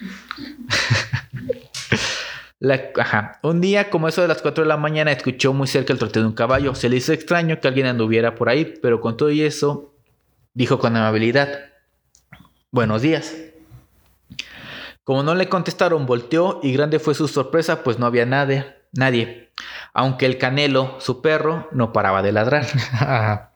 [2.59, 3.39] La- ajá.
[3.43, 6.23] Un día, como eso de las 4 de la mañana, escuchó muy cerca el troteo
[6.23, 6.75] de un caballo.
[6.75, 9.95] Se le hizo extraño que alguien anduviera por ahí, pero con todo y eso,
[10.53, 11.49] dijo con amabilidad:
[12.71, 13.35] Buenos días.
[15.05, 19.51] Como no le contestaron, volteó y grande fue su sorpresa, pues no había nadie, nadie.
[19.93, 22.67] Aunque el canelo, su perro, no paraba de ladrar.
[22.93, 23.53] Ajá.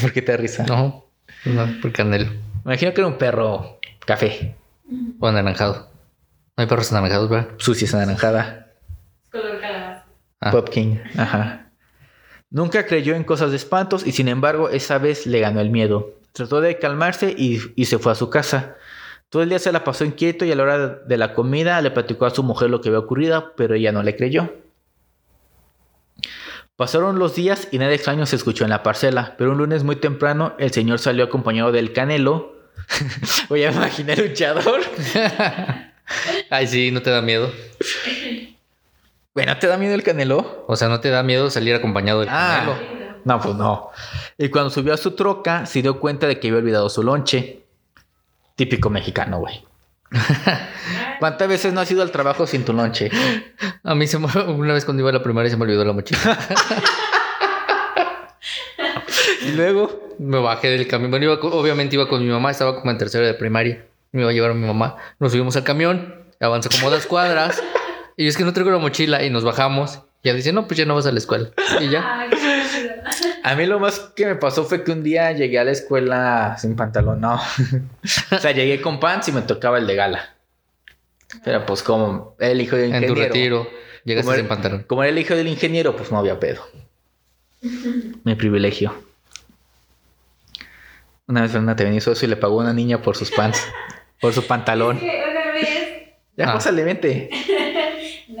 [0.00, 0.64] ¿Por qué te risa?
[0.66, 1.06] No,
[1.44, 2.30] no, por canelo.
[2.64, 4.56] Me imagino que era un perro café,
[5.18, 5.90] O anaranjado.
[6.56, 7.48] No hay perros anaranjados, ¿verdad?
[7.58, 8.72] sucia, anaranjada.
[9.30, 10.04] color calabaza.
[10.40, 10.50] Ah.
[10.50, 11.70] Popkin, ajá.
[12.50, 16.14] Nunca creyó en cosas de espantos y sin embargo esa vez le ganó el miedo.
[16.32, 18.76] Trató de calmarse y, y se fue a su casa.
[19.28, 21.90] Todo el día se la pasó inquieto y a la hora de la comida le
[21.90, 24.52] platicó a su mujer lo que había ocurrido, pero ella no le creyó.
[26.76, 29.96] Pasaron los días y nada extraño se escuchó en la parcela, pero un lunes muy
[29.96, 32.54] temprano el señor salió acompañado del canelo.
[33.48, 34.80] Voy a imaginar un luchador.
[36.50, 37.50] Ay, sí, no te da miedo.
[39.34, 40.64] Bueno, ¿te da miedo el canelo?
[40.68, 42.64] O sea, no te da miedo salir acompañado del Ah.
[42.66, 42.94] canelo.
[43.24, 43.90] No, pues no.
[44.36, 47.64] Y cuando subió a su troca, se dio cuenta de que había olvidado su lonche.
[48.56, 49.64] Típico mexicano, güey.
[51.18, 53.10] ¿Cuántas veces no has ido al trabajo sin tu lonche?
[53.82, 55.92] A mí se me- una vez cuando iba a la primaria se me olvidó la
[55.92, 56.38] mochila.
[59.42, 61.10] Y luego, me bajé del camión.
[61.10, 63.84] Bueno, iba obviamente iba con mi mamá, estaba como en tercero de primaria.
[64.12, 64.96] Me iba a llevar a mi mamá.
[65.18, 67.62] Nos subimos al camión, avanzó como dos cuadras.
[68.16, 70.00] Y es que no traigo la mochila y nos bajamos.
[70.22, 71.50] Y ella dice, no, pues ya no vas a la escuela.
[71.80, 72.20] Y ya.
[72.20, 72.30] Ay.
[73.42, 76.56] A mí lo más que me pasó fue que un día llegué a la escuela
[76.58, 77.34] sin pantalón, no.
[77.34, 80.34] o sea, llegué con pants y me tocaba el de gala.
[81.44, 83.32] Pero pues como era el hijo del En tu ingeniero.
[83.64, 83.68] retiro,
[84.04, 84.84] llegaste sin era- pantalón.
[84.86, 86.62] Como era el hijo del ingeniero, pues no había pedo.
[88.24, 88.94] Mi privilegio.
[91.26, 93.66] Una vez Fernanda te venía eso y le pagó a una niña por sus pants,
[94.20, 94.96] por su pantalón.
[94.98, 95.78] Es que una vez.
[96.36, 96.52] Ya Ah.
[96.54, 97.30] pásale, vente.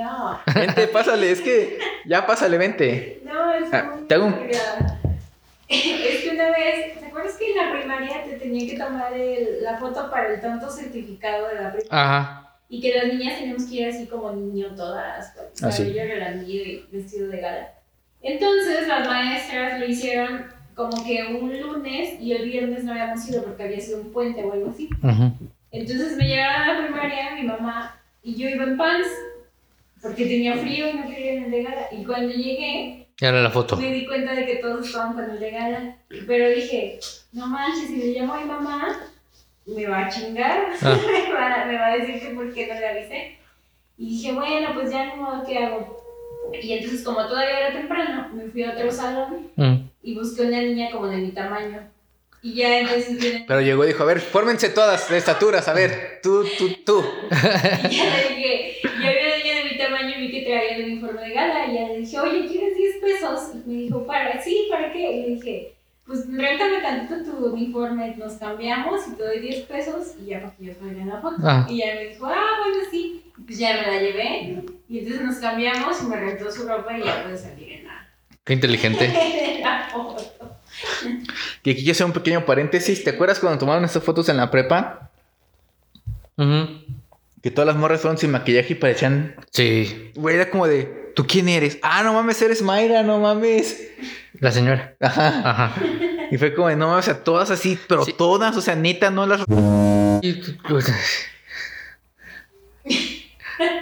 [0.04, 3.22] No, Vente, pásale, es que ya pásale, vente.
[3.24, 4.34] no, es Ah, muy te hago un-.
[5.68, 9.62] Es que una vez, ¿te acuerdas que en la primaria te tenían que tomar el-
[9.62, 11.88] la foto para el tonto certificado de la primaria?
[11.90, 12.40] Ajá.
[12.68, 15.84] Y que las niñas teníamos que ir así como niño todas, con Ah, sí.
[15.94, 17.72] cabello y vestido de gala.
[18.20, 23.42] Entonces las maestras lo hicieron como que un lunes y el viernes no habíamos ido
[23.44, 24.88] porque había sido un puente o algo así.
[25.02, 25.32] Ujú.
[25.72, 29.08] Entonces me llegaron a la primaria, mi mamá y yo iba en pants
[30.04, 31.88] porque tenía frío y no quería ir en el de gala.
[31.90, 33.76] Y cuando llegué, Ya era la foto.
[33.76, 35.96] me di cuenta de que todos estaban con el de gala.
[36.26, 37.00] Pero dije,
[37.32, 39.00] no manches, si le llamo a mi mamá,
[39.66, 40.68] me va a chingar.
[40.82, 40.96] Ah.
[41.06, 43.38] me, va, me va a decir que por qué no le avisé.
[43.98, 46.04] Y dije, bueno, pues ya ni modo, ¿qué hago?
[46.62, 49.74] Y entonces, como todavía era temprano, me fui a otro salón Mm.
[50.02, 51.80] y busqué una niña como de mi tamaño.
[52.42, 55.72] Y ya entonces viene- Pero llegó y dijo, a ver, fórmense todas de estaturas, a
[55.72, 57.02] ver, tú, tú, tú.
[57.90, 59.78] Y ya le dije, ya vi una niña de mi
[60.44, 61.66] que traía el uniforme de gala.
[61.66, 63.50] Y ya le dije, oye, ¿quieres 10 pesos?
[63.54, 64.42] Y me dijo, ¿para?
[64.42, 65.10] Sí, ¿para qué?
[65.12, 65.74] Y le dije,
[66.06, 70.54] pues réntame tantito tu uniforme, nos cambiamos y te doy 10 pesos y ya para
[70.54, 71.36] que yo salga en la foto.
[71.42, 71.66] Ah.
[71.68, 73.22] Y ya me dijo, ah, bueno, sí.
[73.36, 74.64] Y pues ya me la llevé.
[74.88, 78.08] Y entonces nos cambiamos y me rentó su ropa y ya pude salir en la,
[78.44, 79.06] Qué inteligente.
[79.06, 80.22] en la foto.
[81.62, 83.02] Y aquí quiero hacer un pequeño paréntesis.
[83.02, 85.10] ¿Te acuerdas cuando tomaron estas fotos en la prepa?
[86.36, 86.68] Ujú.
[87.44, 89.36] Que todas las morras fueron sin maquillaje y parecían...
[89.52, 91.78] Sí, Güey, era como de, ¿tú quién eres?
[91.82, 93.86] Ah, no mames, eres Mayra, no mames.
[94.40, 94.96] la señora.
[94.98, 95.42] Ajá.
[95.50, 95.72] Ajá.
[96.30, 98.14] Y fue como de, no mames, o sea, todas así, pero Sí.
[98.14, 99.42] todas, o sea, neta, no las...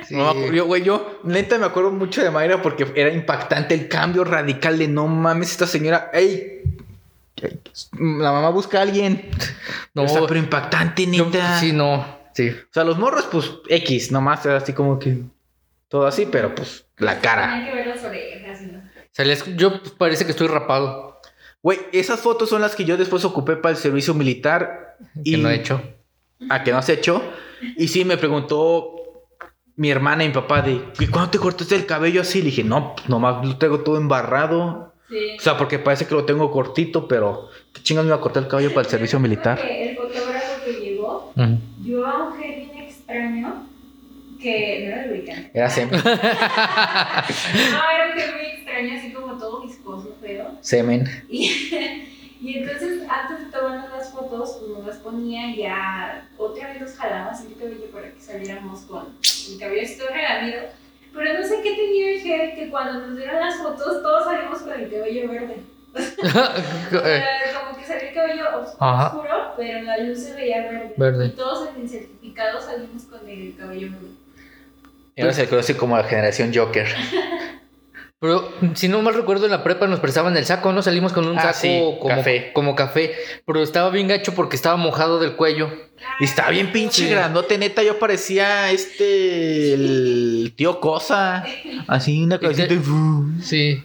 [0.07, 0.15] Sí.
[0.17, 4.23] No, yo, güey, yo neta me acuerdo mucho de Mayra porque era impactante el cambio
[4.25, 6.61] radical de no mames, esta señora, ey,
[7.99, 9.31] la mamá busca a alguien.
[9.95, 11.59] No, sea, pero impactante, yo- neta.
[11.59, 12.22] sí, no.
[12.35, 12.49] Sí.
[12.51, 15.23] O sea, los morros, pues X, nomás era así como que
[15.89, 17.49] todo así, pero pues la cara.
[17.53, 18.63] Tenía que ver las orejas.
[18.63, 18.83] ¿no?
[19.13, 21.21] Salías- yo pues, parece que estoy rapado.
[21.63, 25.37] Güey, esas fotos son las que yo después ocupé para el servicio militar y Que
[25.39, 25.81] no he hecho.
[26.51, 27.23] a que no has hecho.
[27.77, 28.97] Y sí, me preguntó
[29.77, 32.41] mi hermana y mi papá de, ¿y cuándo te cortaste el cabello así?
[32.41, 34.93] Le dije, no, pues, nomás lo tengo todo embarrado.
[35.09, 35.37] Sí.
[35.39, 38.43] O sea, porque parece que lo tengo cortito, pero ¿qué chingas me iba a cortar
[38.45, 39.61] el cabello para el servicio militar?
[39.61, 41.33] El fotógrafo que llegó
[41.83, 41.89] Ujú.
[41.89, 43.67] llevaba un gel bien extraño
[44.41, 45.51] que no era lubricante.
[45.55, 46.01] Era semen.
[46.05, 50.51] No, era un gel muy extraño, así como todo viscoso, feo.
[50.61, 51.05] semen.
[51.29, 51.49] Y,
[52.41, 56.81] y entonces, antes de tomarnos las fotos, pues nos las ponía y ya otra vez
[56.81, 59.07] nos jalaba así el cabello para que saliéramos con
[59.53, 60.63] el cabello relamido.
[61.15, 64.61] Pero no sé qué tenía el gel que cuando nos dieron las fotos, todos salimos
[64.61, 65.57] con el cabello verde.
[66.91, 70.95] Sea, como que salió el cabello oscuro, pero la luz se veía verde.
[70.97, 71.27] Verde.
[71.27, 73.89] Y todos en el certificado salimos con el cabello
[75.17, 75.33] verde.
[75.35, 76.87] Se le conoce como la generación Joker.
[78.19, 80.81] Pero si no mal recuerdo, en la prepa nos prestaban el saco, ¿no?
[80.81, 82.53] Salimos con un Ah, saco sí, como, café.
[82.53, 83.15] como café.
[83.45, 85.73] Pero estaba bien gacho porque estaba mojado del cuello.
[86.21, 87.11] Y estaba bien pinche Sí.
[87.11, 87.83] grandote, neta.
[87.83, 89.75] Yo parecía este.
[89.75, 91.45] El tío Cosa.
[91.89, 92.73] Así, una cabecita.
[92.73, 93.83] y- Sí.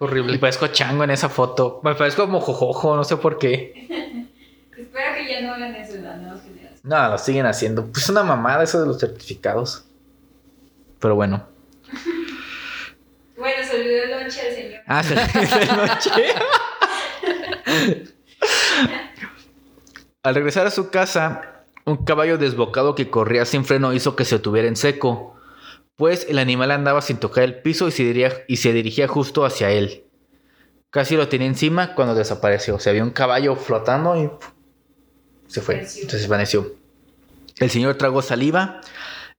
[0.00, 0.38] Y Horrible.
[0.38, 1.80] parezco chango en esa foto.
[1.84, 3.86] Me parezco como jojojo, no sé por qué.
[4.76, 6.84] Espero que ya no hagan eso en las nuevas generaciones.
[6.84, 7.86] No, lo siguen haciendo.
[7.86, 9.84] Pues una mamada eso de los certificados.
[11.00, 11.46] Pero bueno.
[13.36, 14.80] Bueno, se olvidó el lonche al señor.
[14.86, 16.10] Ah, se de noche.
[20.22, 24.38] Al regresar a su casa, un caballo desbocado que corría sin freno hizo que se
[24.38, 25.36] tuviera en seco,
[25.96, 29.44] pues el animal andaba sin tocar el piso y se dirigía, y se dirigía justo
[29.44, 30.04] hacia él.
[30.90, 32.76] Casi lo tenía encima cuando desapareció.
[32.76, 34.30] O sea, había un caballo flotando y
[35.48, 35.76] se fue.
[35.76, 36.10] Desapareció.
[36.10, 36.74] Se desvaneció.
[37.58, 38.80] El señor tragó saliva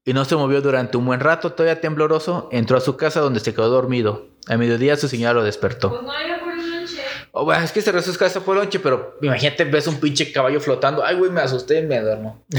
[0.04, 1.52] y no se movió durante un buen rato.
[1.52, 4.28] Todavía tembloroso, entró a su casa donde se quedó dormido.
[4.48, 5.90] A mediodía su señora lo despertó.
[5.90, 7.02] Pues no iba por el lonche.
[7.32, 10.60] Oh, bueno, es que se su casa por lonche, pero imagínate, ves un pinche caballo
[10.60, 11.04] flotando.
[11.04, 12.44] Ay, güey, me asusté y me duermo.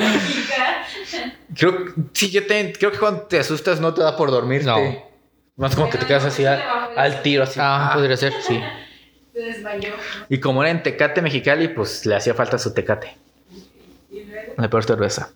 [1.56, 1.74] Creo,
[2.12, 4.66] sí, yo te, creo que cuando te asustas no te da por dormirte.
[4.66, 5.10] No.
[5.56, 6.62] Más como que te quedas así al,
[6.96, 7.58] al tiro, así.
[7.60, 7.94] Ah, Ah.
[7.94, 8.32] podría ser.
[8.42, 8.60] Sí.
[9.32, 9.90] Se desmayó.
[10.28, 13.16] Y como era en Tecate Mexicali, pues le hacía falta su Tecate.
[14.56, 15.30] La peor cerveza.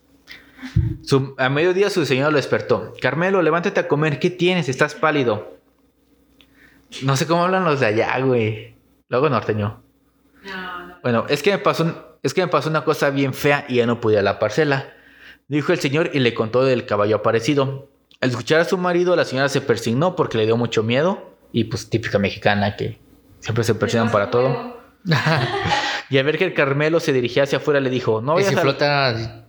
[1.03, 2.93] Su- a mediodía su señora lo despertó.
[3.01, 4.19] Carmelo, levántate a comer.
[4.19, 4.69] ¿Qué tienes?
[4.69, 5.57] Estás pálido.
[7.03, 8.75] No sé cómo hablan los de allá, güey.
[9.09, 9.83] Luego norteño.
[10.45, 10.97] No, no.
[11.03, 13.77] Bueno, es que me pasó, un- es que me pasó una cosa bien fea y
[13.77, 14.93] ya no pude a la parcela.
[15.49, 17.89] Dijo el señor y le contó del caballo aparecido.
[18.21, 21.31] Al escuchar a su marido, la señora se persignó porque le dio mucho miedo.
[21.53, 22.99] Y pues típica mexicana que
[23.41, 24.79] siempre se persignan para todo.
[26.11, 28.51] Y al ver que el Carmelo se dirigía hacia afuera, le dijo, no y vayas
[28.53, 28.61] si a...
[28.61, 29.47] flota.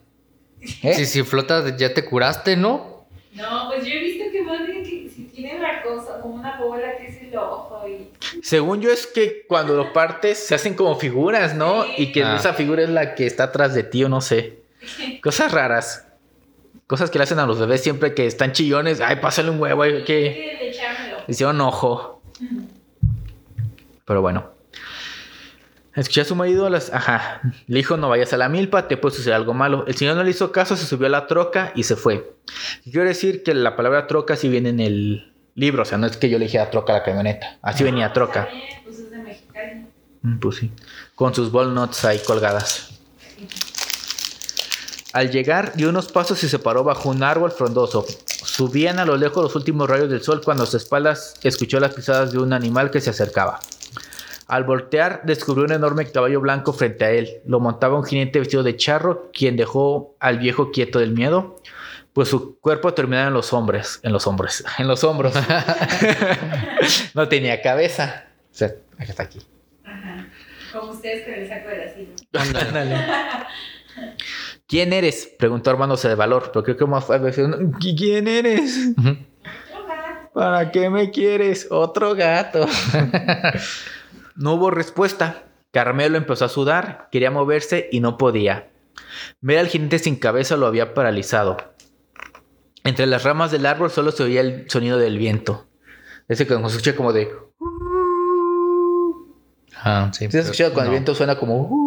[0.84, 0.94] ¿Eh?
[0.96, 3.06] Si, si flota, ya te curaste, ¿no?
[3.34, 6.58] No, pues yo he visto que más bien que si tiene la cosa, como una
[6.60, 8.10] bola que es el ojo y.
[8.42, 11.84] Según yo es que cuando lo partes se hacen como figuras, ¿no?
[11.84, 11.90] Sí.
[11.98, 12.38] Y que Ah.
[12.38, 14.60] esa figura es la que está atrás de ti o no sé.
[15.22, 16.08] Cosas raras.
[16.88, 19.02] Cosas que le hacen a los bebés siempre que están chillones.
[19.02, 20.74] Ay, pásale un huevo, ay, que
[21.28, 22.22] hicieron ojo.
[24.06, 24.52] Pero bueno.
[25.96, 26.94] Escuché a su marido, las...
[26.94, 29.86] ajá, le dijo no vayas a la milpa, te puede suceder algo malo.
[29.88, 32.36] El señor no le hizo caso, se subió a la troca y se fue.
[32.84, 36.18] Quiero decir que la palabra troca sí viene en el, libro, o sea, no es
[36.18, 37.58] que yo le dijera troca a la camioneta.
[37.62, 38.50] Así venía troca.
[38.84, 39.86] Pues es de Mexicali.
[40.22, 40.72] Mm, Pues sí.
[41.16, 42.95] Con sus walnuts ahí colgadas.
[45.16, 48.06] Al llegar, dio unos pasos y se paró bajo un árbol frondoso.
[48.26, 51.94] Subían a lo lejos los últimos rayos del sol cuando a sus espaldas escuchó las
[51.94, 53.62] pisadas de un animal que se acercaba.
[54.50, 57.30] Al voltear, descubrió un enorme caballo blanco frente a él.
[57.46, 61.62] Lo montaba un jinete vestido de charro, quien dejó al viejo quieto del miedo,
[62.12, 65.34] pues su cuerpo terminaba en los hombres, en los hombres, en los hombros.
[67.14, 68.26] no tenía cabeza.
[68.52, 69.40] O sea, aquí está aquí.
[69.86, 70.28] Ajá.
[70.74, 73.48] Como ustedes con el saco de la silla.
[74.68, 75.32] ¿Quién eres?
[75.38, 77.20] Preguntó armándose de valor, pero creo que más fue
[77.80, 78.94] ¿Quién eres?
[78.98, 79.10] Ujú.
[79.10, 80.30] Hola.
[80.34, 81.68] ¿Para qué me quieres?
[81.70, 82.66] Otro gato.
[84.36, 85.44] no hubo respuesta.
[85.72, 88.70] Carmelo empezó a sudar, quería moverse y no podía.
[89.42, 91.58] Ver al jinete sin cabeza lo había paralizado.
[92.84, 95.68] Entre las ramas del árbol solo se oía el sonido del viento.
[96.28, 97.30] Ese que se escucha como de...
[99.78, 100.28] Ah, sí.
[100.32, 100.96] ¿Sí has escuchado cuando no.
[100.96, 101.85] el viento suena como...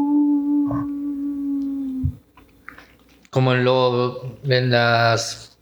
[3.31, 4.39] Como en lo.
[4.45, 5.59] En las.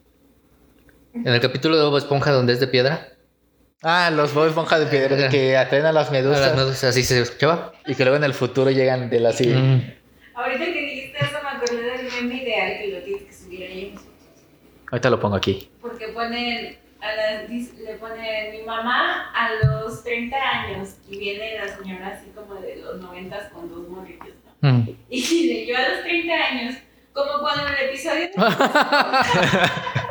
[1.15, 3.09] En el capítulo de Bob Esponja donde es de piedra.
[3.83, 7.03] Ah, los Bob Esponja de piedra que atraen a las A medusas las medusas, así
[7.03, 7.73] se escuchaba.
[7.87, 9.49] y que luego en el futuro llegan de la así.
[9.49, 9.95] Mm.
[10.35, 13.95] Ahorita que dijiste eso me acordé del meme ideal que lo tienes que subir ahí.
[14.91, 15.71] Ahorita lo pongo aquí.
[15.81, 21.69] Porque ponen, a las, le ponen mi mamá a los 30 años y viene la
[21.77, 24.73] señora así como de los 90 con dos morrillos, ¿no?
[24.73, 24.89] Mm.
[25.09, 26.75] Y le yo a los 30 años,
[27.17, 28.31] como cuando en el episodio de...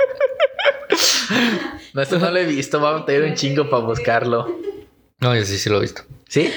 [1.94, 2.80] No, esto no lo he visto.
[2.80, 4.60] Vamos a tener un chingo para buscarlo.
[5.20, 6.04] No, yo sí, sí lo he visto.
[6.28, 6.52] ¿Sí?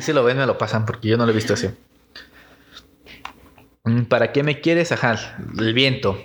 [0.00, 1.70] Si lo ven, me lo pasan porque yo no lo he visto así.
[3.84, 4.92] Mm, ¿Para qué me quieres?
[4.92, 6.18] Ajá, el viento.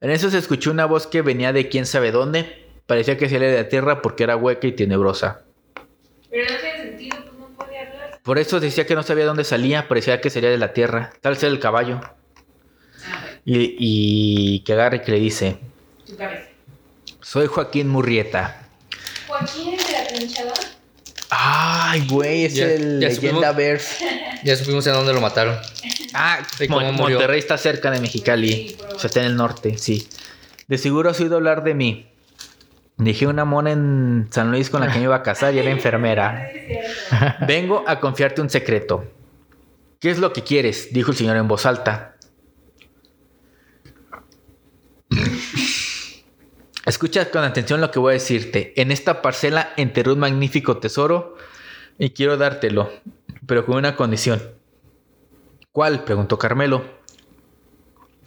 [0.00, 2.66] En eso se escuchó una voz que venía de quién sabe dónde.
[2.86, 5.42] Parecía que salía de la tierra porque era hueca y tenebrosa.
[6.30, 8.20] Pero no tiene sentido, pues no puede hablar.
[8.22, 9.88] Por eso decía que no sabía dónde salía.
[9.88, 11.12] Parecía que salía de la tierra.
[11.20, 12.00] Tal vez era el caballo.
[13.44, 15.56] Y, y que agarre y que le dice:
[16.06, 16.42] tu cabeza.
[17.20, 18.68] Soy Joaquín Murrieta.
[19.26, 20.52] Joaquín es de la trinchada.
[21.30, 23.14] Ay, güey, es Ya- el ya leyenda
[23.48, 23.56] supimos.
[23.56, 23.96] Bears.
[24.44, 25.56] Ya supimos en dónde lo mataron.
[26.14, 27.16] Ah, Sí, Mon- murió.
[27.16, 28.74] Monterrey está cerca de Sí, Mexicali.
[28.76, 28.96] probable.
[28.96, 30.08] O sea, está en el norte, sí.
[30.66, 32.08] De seguro has oído hablar de mí.
[32.96, 35.70] Dejé una mona en San Luis con la que me iba a casar y era
[35.70, 36.48] enfermera.
[37.46, 39.04] Vengo a confiarte un secreto.
[40.00, 40.92] ¿Qué es lo que quieres?
[40.92, 42.11] Dijo el señor en voz alta.
[46.92, 48.74] Escucha con atención lo que voy a decirte.
[48.76, 51.36] En esta parcela enterré un magnífico tesoro
[51.98, 52.90] y quiero dártelo,
[53.46, 54.42] pero con una condición.
[55.72, 56.04] ¿Cuál?
[56.04, 56.84] preguntó Carmelo.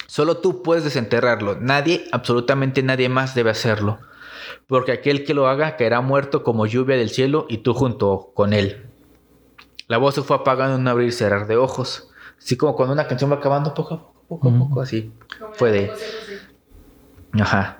[0.07, 1.59] Solo tú puedes desenterrarlo.
[1.61, 3.99] Nadie, absolutamente nadie más debe hacerlo.
[4.65, 8.51] Porque aquel que lo haga caerá muerto como lluvia del cielo y tú junto con
[8.51, 8.87] él.
[9.87, 12.09] La voz se fue apagando en un abrir y cerrar de ojos.
[12.39, 15.13] Así como cuando una canción va acabando poco a poco, poco a poco, así.
[15.53, 15.93] Fue de.
[17.39, 17.77] Ajá.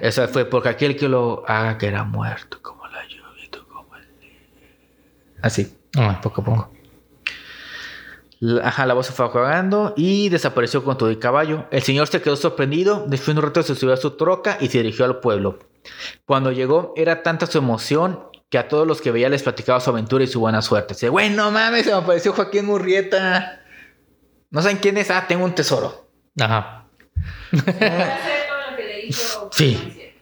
[0.00, 4.04] Eso fue porque aquel que lo haga caerá muerto como la lluvia tú como el...
[5.42, 5.76] Así.
[5.96, 6.72] Ah, poco a poco.
[8.40, 11.66] La- Ajá, la voz se fue apagando y desapareció con todo el caballo.
[11.70, 14.68] El señor se quedó sorprendido, después de un rato se subió a su troca y
[14.68, 15.58] se dirigió al pueblo.
[16.24, 19.90] Cuando llegó, era tanta su emoción que a todos los que veía les platicaba su
[19.90, 20.94] aventura y su buena suerte.
[20.94, 23.60] Dice, güey, no mames, se me apareció Joaquín Murrieta.
[24.50, 25.10] ¿No saben quién es?
[25.10, 26.08] Ah, tengo un tesoro.
[26.40, 26.86] Ajá.
[29.50, 30.12] Sí.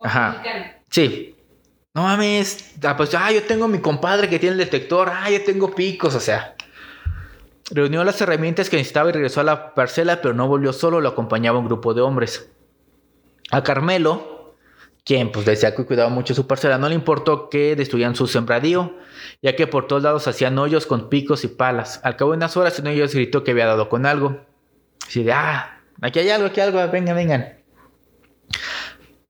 [0.00, 0.30] Ajá.
[0.30, 0.64] mexicano.
[0.90, 1.36] Sí.
[1.94, 2.74] No mames.
[2.82, 5.10] Ah, pues, ah, yo tengo mi compadre que tiene el detector.
[5.10, 6.54] Ah, yo tengo picos, o sea.
[7.70, 11.08] Reunió las herramientas que necesitaba y regresó a la parcela, pero no volvió solo, lo
[11.08, 12.50] acompañaba un grupo de hombres.
[13.50, 14.54] A Carmelo,
[15.04, 18.94] quien pues decía que cuidaba mucho su parcela, no le importó que destruyeran su sembradío,
[19.42, 22.00] ya que por todos lados hacían hoyos con picos y palas.
[22.04, 24.44] Al cabo de unas horas, uno de ellos gritó que había dado con algo.
[25.06, 27.55] Así de, ah, aquí hay algo, aquí hay algo, vengan, vengan.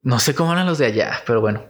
[0.07, 1.65] No sé cómo eran los de allá, pero bueno.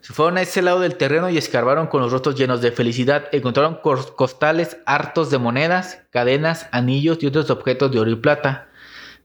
[0.00, 3.24] Se fueron a ese lado del terreno y escarbaron con los rostros llenos de felicidad.
[3.32, 8.68] Encontraron cos- costales hartos de monedas, cadenas, anillos y otros objetos de oro y plata.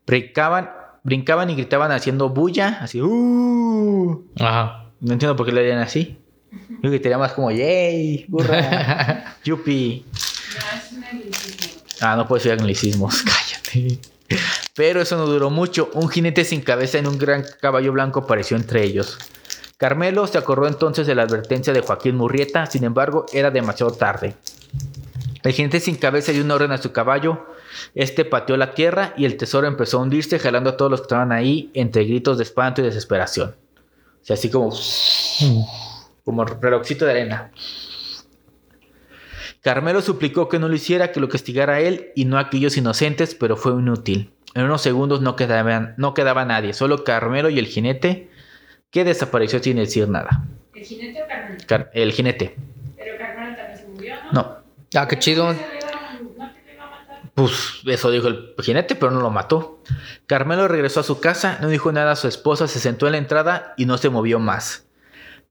[0.07, 0.71] Brincaban,
[1.03, 4.25] brincaban y gritaban haciendo bulla, así, ¡uh!
[4.39, 4.89] Ajá.
[4.99, 6.17] No entiendo por qué le harían así.
[6.81, 8.25] Yo gritaría más como, ¡yay!
[8.31, 9.35] ¡Hurra!
[9.43, 10.05] ¡Yupi!
[10.09, 11.81] No, es un anglicismo.
[12.01, 13.99] Ah, no puedo decir anglicismos, cállate.
[14.75, 15.89] Pero eso no duró mucho.
[15.93, 19.17] Un jinete sin cabeza en un gran caballo blanco apareció entre ellos.
[19.77, 24.35] Carmelo se acordó entonces de la advertencia de Joaquín Murrieta, sin embargo, era demasiado tarde.
[25.43, 27.45] El jinete sin cabeza dio una orden a su caballo.
[27.93, 31.05] Este pateó la tierra y el tesoro empezó a hundirse, jalando a todos los que
[31.05, 33.55] estaban ahí entre gritos de espanto y desesperación.
[34.21, 34.73] sea, así como,
[36.23, 37.51] como relojcito de arena.
[39.61, 42.77] Carmelo suplicó que no lo hiciera, que lo castigara a él y no a aquellos
[42.77, 44.34] inocentes, pero fue inútil.
[44.55, 48.31] En unos segundos no quedaba, no quedaba nadie, solo Carmelo y el jinete,
[48.89, 50.45] que desapareció sin decir nada.
[50.73, 51.63] ¿El jinete o Carmelo?
[51.67, 52.55] Car- el jinete.
[52.97, 54.31] Pero Carmelo también se murió, ¿no?
[54.31, 54.55] No,
[54.97, 55.53] Ah, qué chido.
[57.33, 59.83] Pues eso dijo el jinete, pero no lo mató.
[60.25, 63.17] Carmelo regresó a su casa, no dijo nada a su esposa, se sentó en la
[63.17, 64.87] entrada y no se movió más.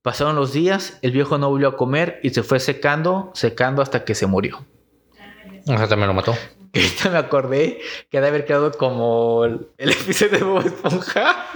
[0.01, 4.05] Pasaron los días, el viejo no volvió a comer y se fue secando, secando hasta
[4.05, 4.65] que se murió.
[5.21, 5.75] Ah.
[5.75, 6.35] O sea, también lo mató.
[6.75, 11.47] Ahorita me acordé que ha de haber quedado como el, el episodio de Bob Esponja,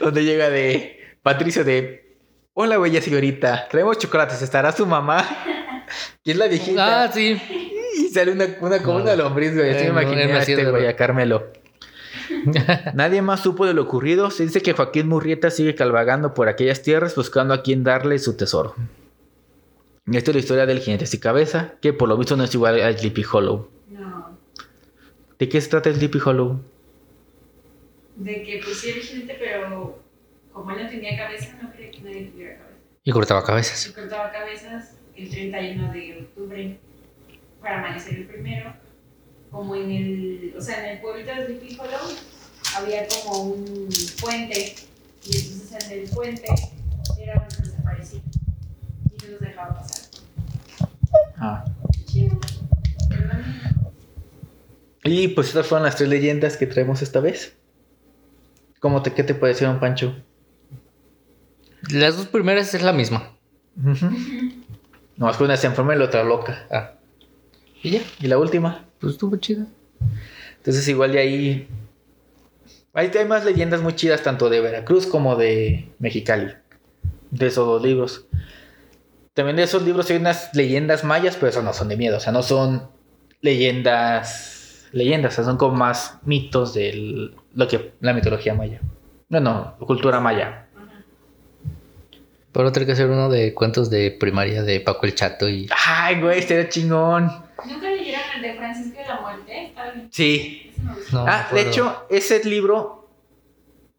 [0.00, 2.16] donde llega de Patricio de,
[2.54, 5.26] hola bella señorita, traemos chocolates, ¿estará su mamá?
[6.22, 7.04] Y es la viejita.
[7.04, 7.40] Ah, sí.
[7.96, 9.70] Y sale una, una como una lombriz, güey.
[9.70, 11.48] Así Eh, me imaginé no, a este güey, a Carmelo.
[12.94, 14.30] Nadie más supo de lo ocurrido.
[14.30, 18.36] Se dice que Joaquín Murrieta sigue calvagando por aquellas tierras buscando a quien darle su
[18.36, 18.74] tesoro.
[20.12, 22.80] Esta es la historia del jinete sin cabeza, que por lo visto no es igual
[22.80, 23.68] a Sleepy Hollow.
[25.40, 26.60] ¿De qué se trata Sleepy Hollow?
[28.16, 29.98] De que pues sí era jinete, pero
[30.52, 32.78] como él no tenía cabeza, no creía que nadie tuviera cabeza.
[33.04, 33.78] Y cortaba cabezas.
[33.78, 36.78] Se cortaba cabezas el 31 de octubre
[37.62, 38.74] para amanecer el primero.
[39.50, 42.16] Como en el, o sea, en el pueblito de Sleepy Hollow
[42.76, 43.88] había como un
[44.20, 44.74] puente.
[45.24, 46.48] Y entonces en el puente
[47.18, 48.20] era donde desaparecía.
[49.06, 50.10] Y no nos dejaba pasar.
[51.38, 51.64] Ah.
[52.04, 52.38] Chido.
[53.08, 53.80] Pero no,
[55.04, 57.56] Y pues estas fueron las tres leyendas que traemos esta vez.
[58.80, 60.14] ¿Cómo te, ¿Qué te parecieron, Pancho?
[61.90, 63.36] Las dos primeras es la misma.
[63.74, 66.66] No, más que una se enferma y la otra loca.
[66.70, 66.94] Ah.
[67.82, 68.00] Y ya.
[68.20, 68.86] ¿Y la última?
[68.98, 69.66] Pues estuvo chida.
[70.58, 71.68] Entonces igual de ahí...
[72.92, 76.52] Ahí hay más leyendas muy chidas tanto de Veracruz como de Mexicali.
[77.30, 78.26] De esos dos libros.
[79.32, 82.18] También de esos libros hay unas leyendas mayas, pero esas no son de miedo.
[82.18, 82.90] O sea, no son
[83.40, 84.59] leyendas...
[84.92, 88.80] Leyendas, o sea, son como más mitos de lo que la mitología maya.
[89.28, 90.66] No, no, cultura maya.
[92.52, 95.68] Pero tengo que hacer uno de cuentos de primaria de Paco el Chato y.
[95.86, 97.30] Ay, güey, este era chingón.
[97.66, 99.74] ¿Nunca leyeron el de Francisco de la Muerte?
[100.10, 100.72] Sí.
[100.72, 101.16] Ese me gustó.
[101.18, 103.08] No, ah, de hecho, ese libro,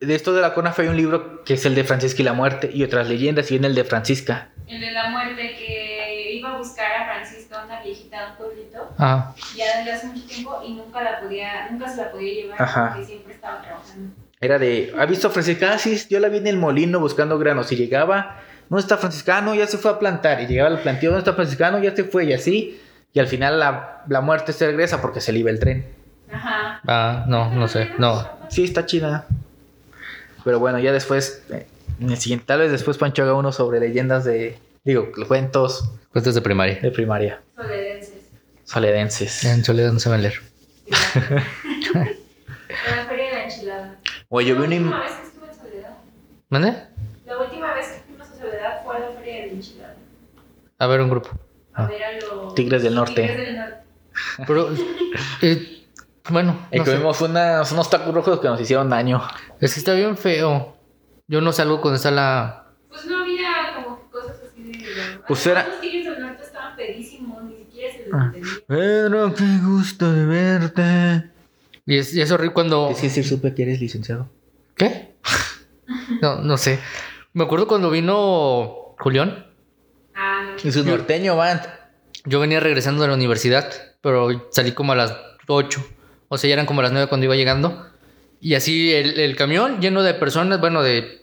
[0.02, 2.34] de esto de la CONAF hay un libro que es el de Francisca y la
[2.34, 4.50] muerte y otras leyendas y viene el de Francisca.
[4.68, 9.34] El de la muerte que iba a buscar a Francisca, una viejita de un Ah,
[9.58, 12.90] ya desde hace mucho tiempo y nunca la podía, nunca se la podía llevar Ajá.
[12.94, 14.14] porque siempre estaba trabajando.
[14.40, 15.74] Era de, ¿ha visto a Francisca?
[15.74, 18.40] Ah, sí, yo la vi en el molino buscando granos y llegaba,
[18.70, 19.56] ¿dónde está Franciscano?
[19.56, 21.80] Ya se fue a plantar y llegaba al plantío, ¿dónde está Franciscano?
[21.80, 22.80] Ya se fue y así.
[23.14, 25.86] Y al final la, la muerte se regresa porque se le iba el tren.
[26.32, 26.80] Ajá.
[26.88, 27.90] ah, no, no sé.
[27.98, 28.28] No.
[28.50, 29.26] Sí, está chida.
[30.44, 31.44] Pero bueno, ya después,
[32.00, 36.36] en el siguiente, tal vez después Pancho haga uno sobre leyendas de, digo, cuentos Cuentos
[36.36, 36.80] de primaria.
[36.82, 37.42] de primaria.
[38.72, 39.44] Soledenses.
[39.46, 40.42] En soledad no saben leer.
[42.90, 43.96] En la feria de la enchilada.
[44.30, 44.76] Oye, yo vi La una...
[44.78, 45.98] última im- vez que estuve en Soledad.
[46.50, 46.74] ¿Mande?
[47.26, 49.96] La última vez que fuimos a Soledad fue a la feria de la enchilada.
[50.80, 51.30] A ver, un grupo.
[51.74, 51.88] A Ah.
[51.88, 52.56] ver a los...
[52.56, 53.22] Tigres del Norte.
[53.28, 53.76] Tigres del Norte.
[54.48, 54.70] Pero,
[55.42, 55.84] eh,
[56.30, 56.92] bueno, Y no sé.
[56.92, 59.22] comimos unas- unos tacos rojos que nos hicieron daño.
[59.60, 60.78] es que está bien feo.
[61.28, 62.66] Yo no salgo cuando está la.
[62.90, 64.86] Pues no había como cosas así de...
[65.28, 68.32] Pues era- Los Tigres del Norte estaban pedísimos, ni siquiera se les Ah.
[68.68, 71.32] Pedro, qué gusto de verte.
[71.86, 72.90] Y es, y es horrible cuando.
[72.90, 74.30] Es que sí supe que eres licenciado.
[74.76, 75.16] ¿Qué?
[76.22, 76.80] No, no sé.
[77.34, 79.48] Me acuerdo cuando vino Julián.
[80.16, 80.56] Ah.
[80.64, 81.62] Y su norteño band.
[82.26, 85.16] Yo venía regresando de la universidad, pero salí como a las
[85.48, 85.84] 8.
[86.28, 87.88] O sea, ya eran como las 9 cuando iba llegando.
[88.40, 91.21] Y así el, el camión lleno de personas, bueno, de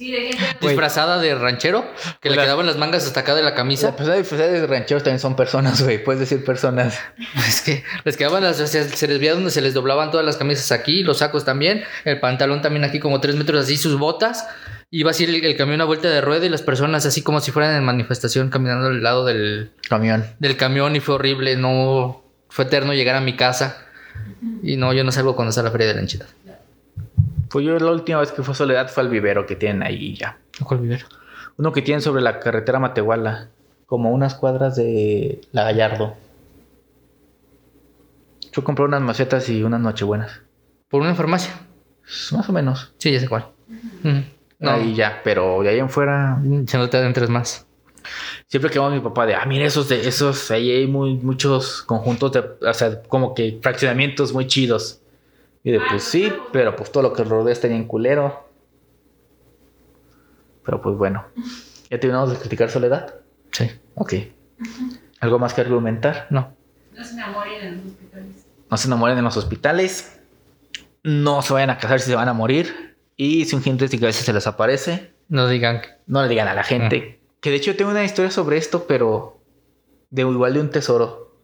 [0.00, 0.66] Sí, de gente...
[0.66, 1.84] Disfrazada de ranchero,
[2.22, 3.94] que le La- quedaban las mangas hasta acá de la camisa.
[3.94, 6.02] personas disfrazadas de rancheros también son personas, güey.
[6.02, 6.98] Puedes decir personas.
[7.46, 10.24] Es que les quedaban las, o sea, se les veía donde se les doblaban todas
[10.24, 13.98] las camisas aquí, los sacos también, el pantalón también aquí como 3 metros así, sus
[13.98, 14.46] botas.
[14.90, 17.50] Iba así el, el camión a vuelta de rueda y las personas así como si
[17.50, 20.24] fueran en manifestación caminando al lado del, Camión.
[20.38, 23.84] del camión y fue horrible, no fue eterno llegar a mi casa.
[24.62, 26.30] Y no, yo no salgo cuando está la feria de la enchilada.
[27.50, 30.14] Pues yo la última vez que fue a Soledad fue al vivero que tienen ahí
[30.14, 30.38] ya.
[30.64, 31.06] ¿Cuál vivero?
[31.56, 33.48] Uno que tienen sobre la carretera Matehuala.
[33.86, 36.14] Como unas cuadras de La Gallardo.
[38.52, 40.40] Yo compré unas macetas y unas nochebuenas.
[40.88, 41.52] Por una farmacia.
[42.32, 42.92] Más o menos.
[42.98, 43.46] Sí, ya sé cuál.
[44.58, 46.40] No, Ahí ya, pero de ahí en fuera.
[46.66, 47.66] se no te adentres más.
[48.46, 51.82] Siempre que vamos mi papá de, ah, mira, esos de esos, ahí hay muy, muchos
[51.82, 54.99] conjuntos de, o sea, como que fraccionamientos muy chidos.
[55.62, 58.48] Y de, Ah, pues sí, pero pues todo lo que rodea está bien culero.
[60.64, 61.24] Pero pues bueno.
[61.90, 63.14] ¿Ya terminamos de criticar Soledad?
[63.52, 63.70] Sí.
[63.94, 64.14] Ok.
[65.20, 66.26] ¿Algo más que argumentar?
[66.30, 66.54] No.
[66.96, 68.46] No se enamoren en los hospitales.
[68.70, 70.20] No se enamoren en los hospitales.
[71.02, 72.96] No se vayan a casar si se van a morir.
[73.16, 75.82] Y si un gente que a veces se les aparece, No digan.
[76.06, 77.20] no le digan a la gente.
[77.40, 79.40] Que de hecho tengo una historia sobre esto, pero
[80.10, 81.34] de igual de un tesoro.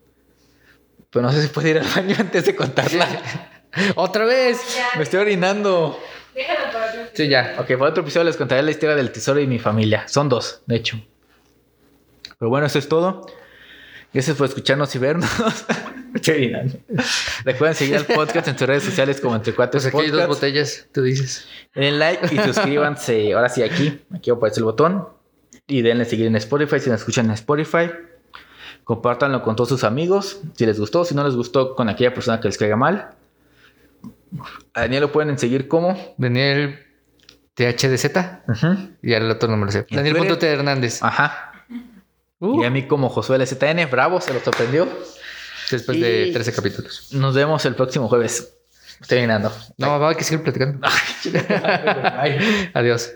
[1.11, 3.07] Pero no sé si puede ir al baño antes de contarla.
[3.95, 4.79] ¡Otra vez!
[4.97, 5.99] Me estoy orinando.
[6.35, 7.01] Déjalo para otro.
[7.15, 7.57] Sí, ya.
[7.59, 10.07] Ok, para otro episodio les contaré la historia del tesoro y mi familia.
[10.09, 11.01] Son dos, de hecho.
[12.39, 13.27] Pero bueno, eso es todo.
[14.13, 15.31] Gracias por escucharnos y vernos.
[16.13, 16.79] Me estoy orinando.
[17.45, 20.27] Recuerden seguir al podcast en sus redes sociales como Entre Cuatro Pues aquí hay dos
[20.27, 21.47] botellas, tú dices.
[21.75, 23.35] Denle like y suscríbanse.
[23.35, 24.01] Ahora sí, aquí.
[24.15, 25.09] Aquí aparece el botón.
[25.67, 27.91] Y denle seguir en Spotify si nos escuchan en Spotify.
[28.85, 30.41] Compártanlo con todos sus amigos.
[30.55, 33.16] Si les gustó, si no les gustó, con aquella persona que les caiga mal.
[34.75, 35.97] A Daniel lo pueden seguir como.
[36.19, 36.79] Daniel
[37.55, 38.11] THDZ.
[39.03, 39.87] Y al otro no me lo sé.
[39.91, 40.29] ¿En Daniel Twitter?
[40.31, 40.53] Punto T.
[40.53, 41.03] Hernández.
[41.03, 41.53] Ajá.
[42.39, 43.87] Uh, Y a mí como Josué LZN.
[43.91, 44.87] Bravo, se lo sorprendió.
[45.71, 47.09] después de y- 13 capítulos.
[47.13, 48.53] Nos vemos el próximo jueves.
[49.01, 49.53] Estoy terminando.
[49.79, 50.87] No, va, hay que seguir platicando.
[52.75, 53.13] Adiós.